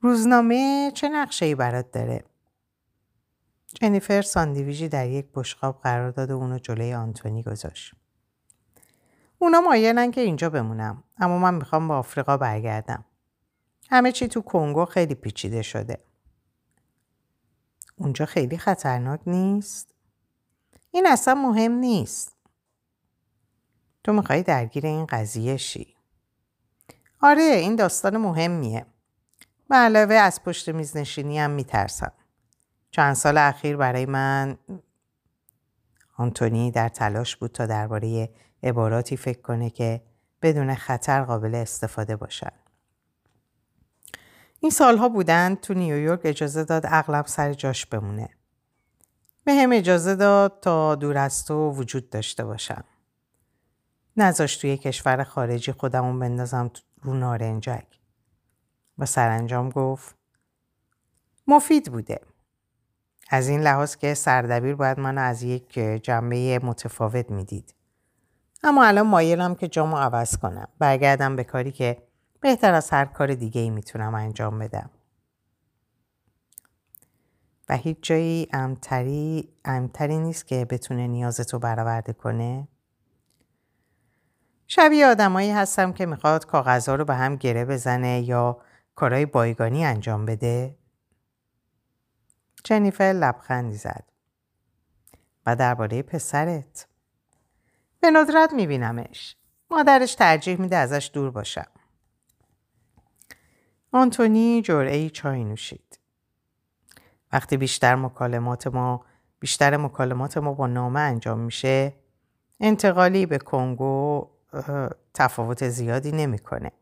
روزنامه 0.00 0.90
چه 0.94 1.08
نقشه 1.08 1.46
ای 1.46 1.54
برات 1.54 1.90
داره؟ 1.90 2.24
جنیفر 3.74 4.22
ساندویژی 4.22 4.88
در 4.88 5.08
یک 5.08 5.26
بشقاب 5.34 5.80
قرار 5.82 6.10
داد 6.10 6.30
و 6.30 6.36
اونو 6.36 6.58
جلوی 6.58 6.94
آنتونی 6.94 7.42
گذاشت. 7.42 7.94
اونا 9.38 9.60
مایلن 9.60 10.10
که 10.10 10.20
اینجا 10.20 10.50
بمونم 10.50 11.04
اما 11.18 11.38
من 11.38 11.54
می‌خوام 11.54 11.88
با 11.88 11.98
آفریقا 11.98 12.36
برگردم. 12.36 13.04
همه 13.90 14.12
چی 14.12 14.28
تو 14.28 14.40
کنگو 14.40 14.84
خیلی 14.84 15.14
پیچیده 15.14 15.62
شده. 15.62 16.04
اونجا 17.96 18.26
خیلی 18.26 18.58
خطرناک 18.58 19.20
نیست؟ 19.26 19.94
این 20.90 21.06
اصلا 21.06 21.34
مهم 21.34 21.72
نیست. 21.72 22.36
تو 24.04 24.12
می‌خوای 24.12 24.42
درگیر 24.42 24.86
این 24.86 25.06
قضیه 25.06 25.56
شی. 25.56 25.96
آره 27.20 27.42
این 27.42 27.76
داستان 27.76 28.16
مهمیه. 28.16 28.86
به 29.68 29.76
علاوه 29.76 30.14
از 30.14 30.42
پشت 30.42 30.68
میز 30.68 30.96
نشینی 30.96 31.38
هم 31.38 31.50
میترسم. 31.50 32.12
چند 32.92 33.14
سال 33.14 33.38
اخیر 33.38 33.76
برای 33.76 34.06
من 34.06 34.58
آنتونی 36.16 36.70
در 36.70 36.88
تلاش 36.88 37.36
بود 37.36 37.52
تا 37.52 37.66
درباره 37.66 38.30
عباراتی 38.62 39.16
فکر 39.16 39.40
کنه 39.40 39.70
که 39.70 40.02
بدون 40.42 40.74
خطر 40.74 41.24
قابل 41.24 41.54
استفاده 41.54 42.16
باشن. 42.16 42.52
این 44.60 44.70
سالها 44.70 45.08
بودن 45.08 45.54
تو 45.54 45.74
نیویورک 45.74 46.20
اجازه 46.24 46.64
داد 46.64 46.86
اغلب 46.88 47.26
سر 47.26 47.52
جاش 47.52 47.86
بمونه. 47.86 48.28
به 49.44 49.54
هم 49.54 49.72
اجازه 49.72 50.14
داد 50.14 50.60
تا 50.60 50.94
دور 50.94 51.18
از 51.18 51.44
تو 51.44 51.70
وجود 51.70 52.10
داشته 52.10 52.44
باشم. 52.44 52.84
نذاشت 54.16 54.60
توی 54.60 54.76
کشور 54.76 55.24
خارجی 55.24 55.72
خودمون 55.72 56.18
بندازم 56.18 56.70
رو 57.02 57.14
نارنجک. 57.14 57.86
و 58.98 59.06
سرانجام 59.06 59.70
گفت 59.70 60.16
مفید 61.46 61.92
بوده. 61.92 62.31
از 63.34 63.48
این 63.48 63.60
لحاظ 63.60 63.96
که 63.96 64.14
سردبیر 64.14 64.74
باید 64.74 65.00
منو 65.00 65.20
از 65.20 65.42
یک 65.42 65.78
جنبه 65.78 66.60
متفاوت 66.62 67.30
می‌دید. 67.30 67.74
اما 68.62 68.84
الان 68.84 69.06
مایلم 69.06 69.54
که 69.54 69.68
جامو 69.68 69.96
عوض 69.96 70.36
کنم. 70.36 70.68
برگردم 70.78 71.36
به 71.36 71.44
کاری 71.44 71.72
که 71.72 72.02
بهتر 72.40 72.74
از 72.74 72.90
هر 72.90 73.04
کار 73.04 73.34
دیگه 73.34 73.60
ای 73.60 73.70
می‌تونم 73.70 74.14
انجام 74.14 74.58
بدم. 74.58 74.90
و 77.68 77.76
هیچ 77.76 77.96
جایی 78.02 78.48
امتری, 78.52 79.48
امتری 79.64 80.18
نیست 80.18 80.46
که 80.46 80.64
بتونه 80.64 81.06
نیازتو 81.06 81.58
برآورده 81.58 82.12
کنه. 82.12 82.68
شبیه 84.66 85.06
آدمایی 85.06 85.50
هستم 85.50 85.92
که 85.92 86.06
می‌خواد 86.06 86.46
کاغذها 86.46 86.94
رو 86.94 87.04
به 87.04 87.14
هم 87.14 87.36
گره 87.36 87.64
بزنه 87.64 88.20
یا 88.20 88.60
کارهای 88.94 89.26
بایگانی 89.26 89.84
انجام 89.84 90.26
بده. 90.26 90.81
جنیفر 92.64 93.04
لبخندی 93.04 93.76
زد. 93.76 94.04
و 95.46 95.56
درباره 95.56 96.02
پسرت 96.02 96.86
به 98.00 98.10
ندرت 98.10 98.52
میبینمش. 98.52 99.36
مادرش 99.70 100.14
ترجیح 100.14 100.60
میده 100.60 100.76
ازش 100.76 101.10
دور 101.12 101.30
باشم. 101.30 101.66
آنتونی 103.92 104.62
جرعه 104.62 105.10
چای 105.10 105.44
نوشید. 105.44 105.98
وقتی 107.32 107.56
بیشتر 107.56 107.94
مکالمات 107.94 108.66
ما 108.66 109.04
بیشتر 109.40 109.76
مکالمات 109.76 110.38
ما 110.38 110.52
با 110.52 110.66
نامه 110.66 111.00
انجام 111.00 111.38
میشه 111.38 111.94
انتقالی 112.60 113.26
به 113.26 113.38
کنگو 113.38 114.30
تفاوت 115.14 115.68
زیادی 115.68 116.12
نمی‌کنه. 116.12 116.72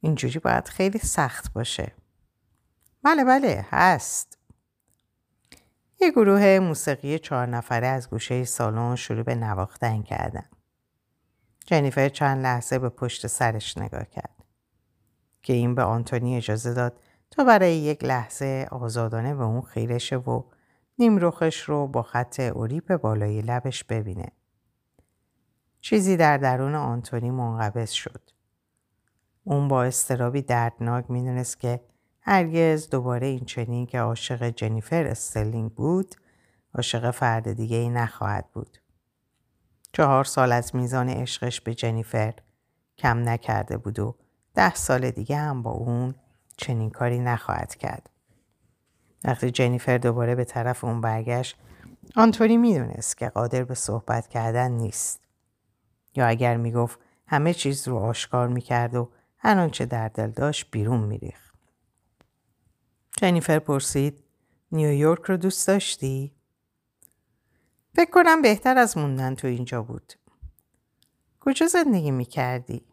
اینجوری 0.00 0.38
باید 0.38 0.68
خیلی 0.68 0.98
سخت 0.98 1.52
باشه. 1.52 1.92
بله 3.02 3.24
بله 3.24 3.66
هست. 3.70 4.38
یه 6.00 6.10
گروه 6.10 6.58
موسیقی 6.58 7.18
چهار 7.18 7.46
نفره 7.46 7.86
از 7.86 8.10
گوشه 8.10 8.44
سالن 8.44 8.96
شروع 8.96 9.22
به 9.22 9.34
نواختن 9.34 10.02
کردن. 10.02 10.44
جنیفر 11.66 12.08
چند 12.08 12.42
لحظه 12.42 12.78
به 12.78 12.88
پشت 12.88 13.26
سرش 13.26 13.78
نگاه 13.78 14.04
کرد 14.04 14.44
که 15.42 15.52
این 15.52 15.74
به 15.74 15.82
آنتونی 15.82 16.36
اجازه 16.36 16.74
داد 16.74 17.00
تا 17.30 17.44
برای 17.44 17.76
یک 17.76 18.04
لحظه 18.04 18.68
آزادانه 18.70 19.34
به 19.34 19.44
اون 19.44 19.62
خیرشه 19.62 20.16
و 20.16 20.42
نیم 20.98 21.18
رخش 21.18 21.60
رو 21.60 21.86
با 21.86 22.02
خط 22.02 22.40
اوریپ 22.40 22.96
بالای 22.96 23.42
لبش 23.42 23.84
ببینه. 23.84 24.32
چیزی 25.80 26.16
در 26.16 26.38
درون 26.38 26.74
آنتونی 26.74 27.30
منقبض 27.30 27.90
شد. 27.90 28.30
اون 29.44 29.68
با 29.68 29.84
استرابی 29.84 30.42
دردناک 30.42 31.10
می‌دونست 31.10 31.60
که 31.60 31.80
هرگز 32.30 32.90
دوباره 32.90 33.26
این 33.26 33.44
چنین 33.44 33.86
که 33.86 34.00
عاشق 34.00 34.48
جنیفر 34.48 35.06
استلینگ 35.06 35.74
بود 35.74 36.14
عاشق 36.74 37.10
فرد 37.10 37.52
دیگه 37.52 37.76
ای 37.76 37.88
نخواهد 37.88 38.52
بود. 38.52 38.78
چهار 39.92 40.24
سال 40.24 40.52
از 40.52 40.76
میزان 40.76 41.08
عشقش 41.08 41.60
به 41.60 41.74
جنیفر 41.74 42.34
کم 42.98 43.28
نکرده 43.28 43.76
بود 43.76 43.98
و 43.98 44.14
ده 44.54 44.74
سال 44.74 45.10
دیگه 45.10 45.36
هم 45.36 45.62
با 45.62 45.70
اون 45.70 46.14
چنین 46.56 46.90
کاری 46.90 47.18
نخواهد 47.18 47.74
کرد. 47.74 48.10
وقتی 49.24 49.50
جنیفر 49.50 49.98
دوباره 49.98 50.34
به 50.34 50.44
طرف 50.44 50.84
اون 50.84 51.00
برگشت 51.00 51.56
آنتونی 52.16 52.56
می‌دونست 52.56 53.16
که 53.16 53.28
قادر 53.28 53.64
به 53.64 53.74
صحبت 53.74 54.28
کردن 54.28 54.70
نیست. 54.70 55.20
یا 56.14 56.26
اگر 56.26 56.56
می‌گفت 56.56 56.98
همه 57.26 57.54
چیز 57.54 57.88
رو 57.88 57.96
آشکار 57.96 58.48
می‌کرد 58.48 58.94
و 58.94 59.10
هر 59.38 59.58
آنچه 59.58 59.86
در 59.86 60.08
دل 60.08 60.30
داشت 60.30 60.70
بیرون 60.70 61.00
میریخت. 61.00 61.47
جنیفر 63.20 63.58
پرسید 63.58 64.24
نیویورک 64.72 65.22
رو 65.24 65.36
دوست 65.36 65.68
داشتی؟ 65.68 66.34
فکر 67.94 68.10
کنم 68.10 68.42
بهتر 68.42 68.78
از 68.78 68.98
موندن 68.98 69.34
تو 69.34 69.46
اینجا 69.46 69.82
بود. 69.82 70.12
کجا 71.40 71.66
زندگی 71.66 72.10
می‌کردی؟ 72.10 72.86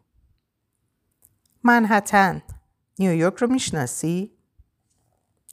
منحتن. 1.62 2.42
نیویورک 2.98 3.34
رو 3.34 3.46
می‌شناسی؟ 3.46 4.36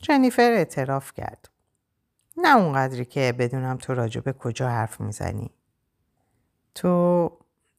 جنیفر 0.02 0.52
اعتراف 0.52 1.14
کرد. 1.14 1.50
نه 2.38 2.58
اونقدری 2.58 3.06
که 3.06 3.34
بدونم 3.40 3.78
تو 3.78 3.94
راجبه 3.94 4.34
کجا 4.34 4.70
حرف 4.70 5.02
می‌زنی. 5.02 5.52
تو 6.76 7.30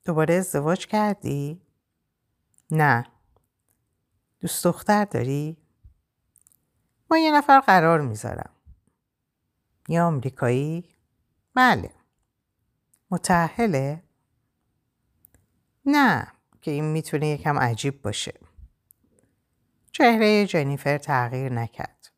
دوباره 0.04 0.35
ازدواج 0.35 0.87
کردی؟ 0.87 1.61
نه. 2.70 3.07
دوست 4.40 4.64
دختر 4.64 5.04
داری؟ 5.04 5.63
ما 7.11 7.19
یه 7.19 7.33
نفر 7.33 7.61
قرار 7.61 8.01
می‌ذارم. 8.01 8.51
یه 9.88 10.03
آمریکایی؟ 10.03 10.95
بله. 11.55 11.90
متحله؟ 13.11 14.03
نه 15.87 16.27
که 16.62 16.71
این 16.71 16.85
می‌تونه 16.85 17.27
یکم 17.29 17.59
عجیب 17.59 18.03
باشه. 18.03 18.40
چهره 19.93 20.47
جنیفر 20.47 20.99
تغییر 20.99 21.53
نکرد. 21.53 22.11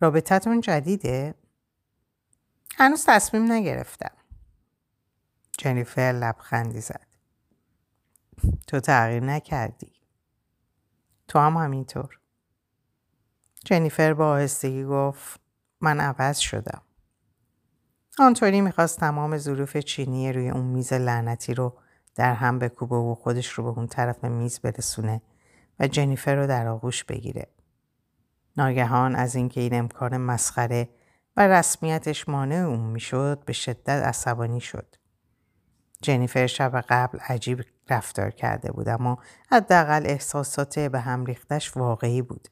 رابطتون 0.00 0.60
جدیده؟ 0.60 1.34
هنوز 2.76 3.06
تصمیم 3.06 3.52
نگرفتم. 3.52 4.16
جنیفر 5.58 6.12
لبخندی 6.12 6.80
زد. 6.80 7.06
تو 8.66 8.80
تغییر 8.80 9.22
نکردی. 9.22 9.92
تو 11.28 11.38
هم 11.38 11.56
همینطور. 11.56 12.19
جنیفر 13.64 14.14
با 14.14 14.30
آهستگی 14.30 14.84
گفت 14.84 15.40
من 15.80 16.00
عوض 16.00 16.38
شدم. 16.38 16.82
آنتونی 18.18 18.60
می‌خواست 18.60 19.00
تمام 19.00 19.38
ظروف 19.38 19.76
چینی 19.76 20.32
روی 20.32 20.50
اون 20.50 20.66
میز 20.66 20.92
لعنتی 20.92 21.54
رو 21.54 21.78
در 22.14 22.34
هم 22.34 22.58
بکوبه 22.58 22.96
و 22.96 23.14
خودش 23.14 23.48
رو 23.48 23.64
به 23.64 23.78
اون 23.78 23.86
طرف 23.86 24.24
میز 24.24 24.60
برسونه 24.60 25.22
و 25.80 25.86
جنیفر 25.86 26.34
رو 26.34 26.46
در 26.46 26.68
آغوش 26.68 27.04
بگیره. 27.04 27.46
ناگهان 28.56 29.16
از 29.16 29.34
اینکه 29.34 29.60
این 29.60 29.74
امکان 29.74 30.16
مسخره 30.16 30.88
و 31.36 31.48
رسمیتش 31.48 32.28
مانع 32.28 32.56
اون 32.56 32.80
می‌شد 32.80 33.42
به 33.44 33.52
شدت 33.52 33.88
عصبانی 33.88 34.60
شد. 34.60 34.96
جنیفر 36.02 36.46
شب 36.46 36.80
قبل 36.88 37.18
عجیب 37.18 37.64
رفتار 37.88 38.30
کرده 38.30 38.72
بود 38.72 38.88
اما 38.88 39.18
حداقل 39.50 40.02
احساسات 40.06 40.78
به 40.78 41.00
هم 41.00 41.24
ریختش 41.24 41.76
واقعی 41.76 42.22
بود. 42.22 42.48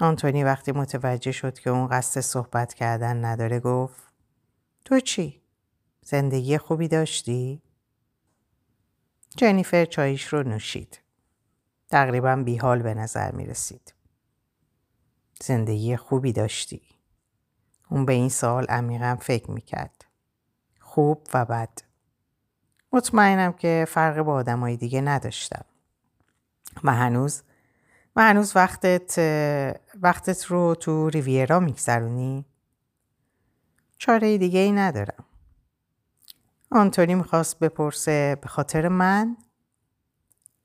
آنتونی 0.00 0.44
وقتی 0.44 0.72
متوجه 0.72 1.32
شد 1.32 1.58
که 1.58 1.70
اون 1.70 1.88
قصد 1.88 2.20
صحبت 2.20 2.74
کردن 2.74 3.24
نداره 3.24 3.60
گفت 3.60 4.02
تو 4.84 5.00
چی؟ 5.00 5.42
زندگی 6.02 6.58
خوبی 6.58 6.88
داشتی؟ 6.88 7.62
جنیفر 9.36 9.84
چایش 9.84 10.26
رو 10.26 10.42
نوشید. 10.42 11.00
تقریبا 11.90 12.36
بیحال 12.36 12.82
به 12.82 12.94
نظر 12.94 13.32
می 13.32 13.46
رسید. 13.46 13.94
زندگی 15.40 15.96
خوبی 15.96 16.32
داشتی. 16.32 16.82
اون 17.88 18.06
به 18.06 18.12
این 18.12 18.28
سال 18.28 18.64
عمیقا 18.64 19.16
فکر 19.20 19.50
می 19.50 19.60
کرد. 19.60 20.04
خوب 20.80 21.26
و 21.34 21.44
بد. 21.44 21.78
مطمئنم 22.92 23.52
که 23.52 23.86
فرق 23.88 24.22
با 24.22 24.34
آدمای 24.34 24.76
دیگه 24.76 25.00
نداشتم. 25.00 25.64
و 26.84 26.94
هنوز 26.94 27.42
و 28.20 28.22
هنوز 28.22 28.56
وقتت 28.56 29.18
وقتت 30.02 30.44
رو 30.44 30.74
تو 30.74 31.08
ریویرا 31.08 31.60
میگذرونی؟ 31.60 32.44
چاره 33.98 34.38
دیگه 34.38 34.60
ای 34.60 34.72
ندارم. 34.72 35.24
آنتونی 36.70 37.14
می‌خواست 37.14 37.58
بپرسه 37.58 38.38
به 38.42 38.48
خاطر 38.48 38.88
من؟ 38.88 39.36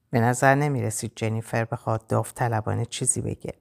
به 0.10 0.20
نظر 0.20 0.56
نمی‌رسید 0.56 1.12
جنیفر 1.16 1.66
بخواد 1.66 2.08
داوطلبانه 2.08 2.86
چیزی 2.86 3.22
بگه. 3.22 3.54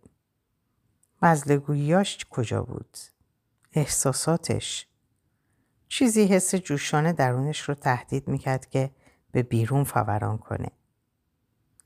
مزلگوییاش 1.23 2.27
کجا 2.31 2.63
بود؟ 2.63 2.99
احساساتش؟ 3.73 4.87
چیزی 5.89 6.27
حس 6.27 6.55
جوشانه 6.55 7.13
درونش 7.13 7.61
رو 7.61 7.75
تهدید 7.75 8.29
می‌کرد 8.29 8.71
که 8.71 8.91
به 9.33 9.43
بیرون 9.43 9.85
فوران 9.85 10.39
کنه. 10.39 10.71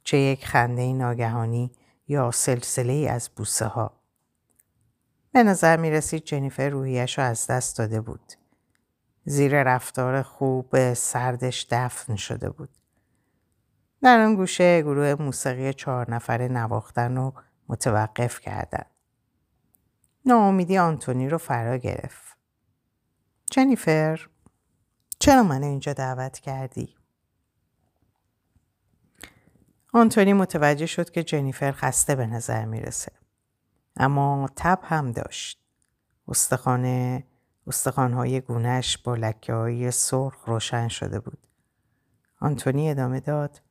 چه 0.05 0.19
یک 0.19 0.47
خنده 0.47 0.93
ناگهانی 0.93 1.73
یا 2.09 2.31
سلسله 2.31 3.09
از 3.11 3.29
بوسه 3.37 3.67
ها. 3.67 4.01
به 5.33 5.43
نظر 5.43 5.77
می 5.77 5.91
رسید 5.91 6.25
جنیفر 6.25 6.69
روحیش 6.69 7.19
رو 7.19 7.25
از 7.25 7.47
دست 7.47 7.79
داده 7.79 8.01
بود. 8.01 8.33
زیر 9.25 9.63
رفتار 9.63 10.23
خوب 10.23 10.95
سردش 10.95 11.67
دفن 11.71 12.17
شده 12.17 12.51
بود. 12.51 12.71
در 14.03 14.21
آن 14.21 14.37
گوشه 14.37 14.83
گروه 14.83 15.15
موسیقی 15.15 15.73
چهار 15.73 16.11
نفره 16.11 16.49
نواختن 16.49 17.17
رو 17.17 17.35
متوقف 17.69 18.41
کردن. 18.41 18.85
ناامیدی 20.27 20.79
آنتونی 20.79 21.29
رو 21.29 21.39
فرا 21.39 21.77
گرفت. 21.77 22.37
جنیفر 23.51 24.29
چرا 25.19 25.43
من 25.43 25.63
اینجا 25.63 25.93
دعوت 25.93 26.39
کردی؟ 26.39 26.98
آنتونی 29.93 30.33
متوجه 30.33 30.87
شد 30.87 31.11
که 31.11 31.23
جنیفر 31.23 31.73
خسته 31.73 32.15
به 32.15 32.27
نظر 32.27 32.65
می‌رسه. 32.65 33.13
اما 33.97 34.49
تب 34.57 34.79
هم 34.83 35.13
داشت. 35.13 35.61
استخانه 36.29 37.25
استخوانهای 37.67 38.41
گونش 38.41 38.99
با 38.99 39.15
لکه 39.15 39.53
های 39.53 39.91
سرخ 39.91 40.45
روشن 40.47 40.89
شده 40.89 41.21
بود. 41.21 41.47
آنتونی 42.41 42.91
ادامه 42.91 43.21
داد. 43.21 43.63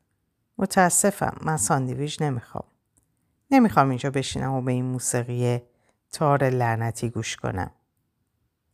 متاسفم 0.58 1.38
من 1.41 1.58
ساندویژ 1.58 2.21
نمی‌خوام. 2.21 2.63
نمی‌خوام 3.51 3.89
اینجا 3.89 4.10
بشینم 4.10 4.53
و 4.53 4.62
به 4.62 4.71
این 4.71 4.86
موسیقی 4.86 5.62
تار 6.12 6.49
لعنتی 6.49 7.10
گوش 7.10 7.36
کنم. 7.36 7.71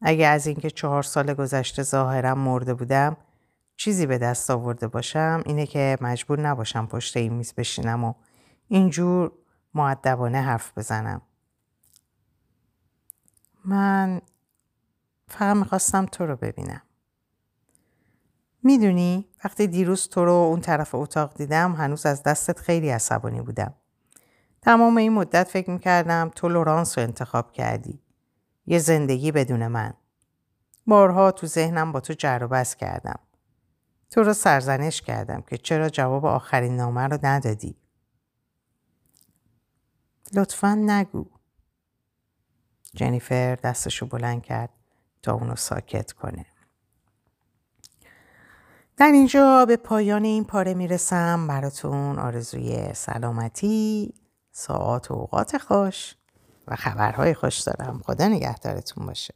اگه 0.01 0.27
از 0.27 0.47
اینکه 0.47 0.69
چهار 0.69 1.03
سال 1.03 1.34
گذشته 1.34 1.84
ظاهرم 1.84 2.39
مرده 2.39 2.73
بودم 2.73 3.17
چیزی 3.76 4.06
به 4.06 4.18
دست 4.18 4.52
آورده 4.52 4.88
باشم 4.88 5.44
اینه 5.46 5.66
که 5.66 5.98
مجبور 6.02 6.40
نباشم 6.40 6.86
پشت 6.86 7.18
این 7.18 7.34
میز 7.34 7.54
بشینم 7.54 8.04
و 8.04 8.14
اینجور 8.68 9.32
معدبانه 9.74 10.42
حرف 10.42 10.78
بزنم. 10.78 11.22
من 13.66 14.22
فقط 15.28 15.58
می‌خواستم 15.58 16.06
تو 16.06 16.26
رو 16.26 16.36
ببینم. 16.36 16.82
می‌دونی 18.64 19.28
وقتی 19.46 19.68
دیروز 19.68 20.10
تو 20.10 20.26
رو 20.26 20.32
اون 20.32 20.62
طرف 20.62 20.96
اتاق 20.96 21.34
دیدم 21.34 21.74
هنوز 21.74 22.06
از 22.06 22.24
دستت 22.24 22.60
خیلی 22.60 22.90
عصبانی 22.90 23.42
بودم. 23.42 23.74
تمام 24.62 24.98
این 24.98 25.14
مدت 25.14 25.48
فکر 25.48 25.70
می‌کردم 25.70 26.32
تو 26.36 26.50
لورانس 26.50 26.98
رو 26.98 27.04
انتخاب 27.04 27.52
کردی. 27.52 28.02
یه 28.66 28.80
زندگی 28.80 29.32
بدون 29.32 29.68
من. 29.68 29.94
بارها 30.88 31.32
تو 31.32 31.48
ذهنم 31.48 31.92
با 31.92 32.00
تو 32.00 32.14
جر 32.14 32.40
و 32.44 32.48
بس 32.48 32.76
کردم. 32.76 33.20
تو 34.13 34.23
رو 34.23 34.34
سرزنش 34.34 35.02
کردم 35.02 35.41
که 35.41 35.58
چرا 35.58 35.89
جواب 35.89 36.26
آخرین 36.26 36.76
نامه 36.76 37.02
رو 37.02 37.19
ندادی. 37.23 37.76
لطفا 40.34 40.76
نگو. 40.76 41.26
جنیفر 42.95 43.56
دستشو 43.56 44.06
بلند 44.06 44.43
کرد 44.43 44.69
تا 45.23 45.34
اونو 45.34 45.56
ساکت 45.56 46.12
کنه. 46.12 46.45
در 48.97 49.12
اینجا 49.12 49.65
به 49.65 49.78
پایان 49.78 50.23
این 50.23 50.43
پاره 50.43 50.73
می‌رسم 50.73 51.47
براتون 51.47 52.19
آرزوی 52.19 52.93
سلامتی 52.93 54.13
ساعت 54.52 55.12
و 55.12 55.13
اوقات 55.13 55.58
خوش 55.58 56.15
و 56.67 56.76
خبرهای 56.76 57.34
خوش 57.34 57.60
دارم 57.60 58.02
خدا 58.06 58.28
نگهدارتون 58.28 59.06
باشه 59.06 59.34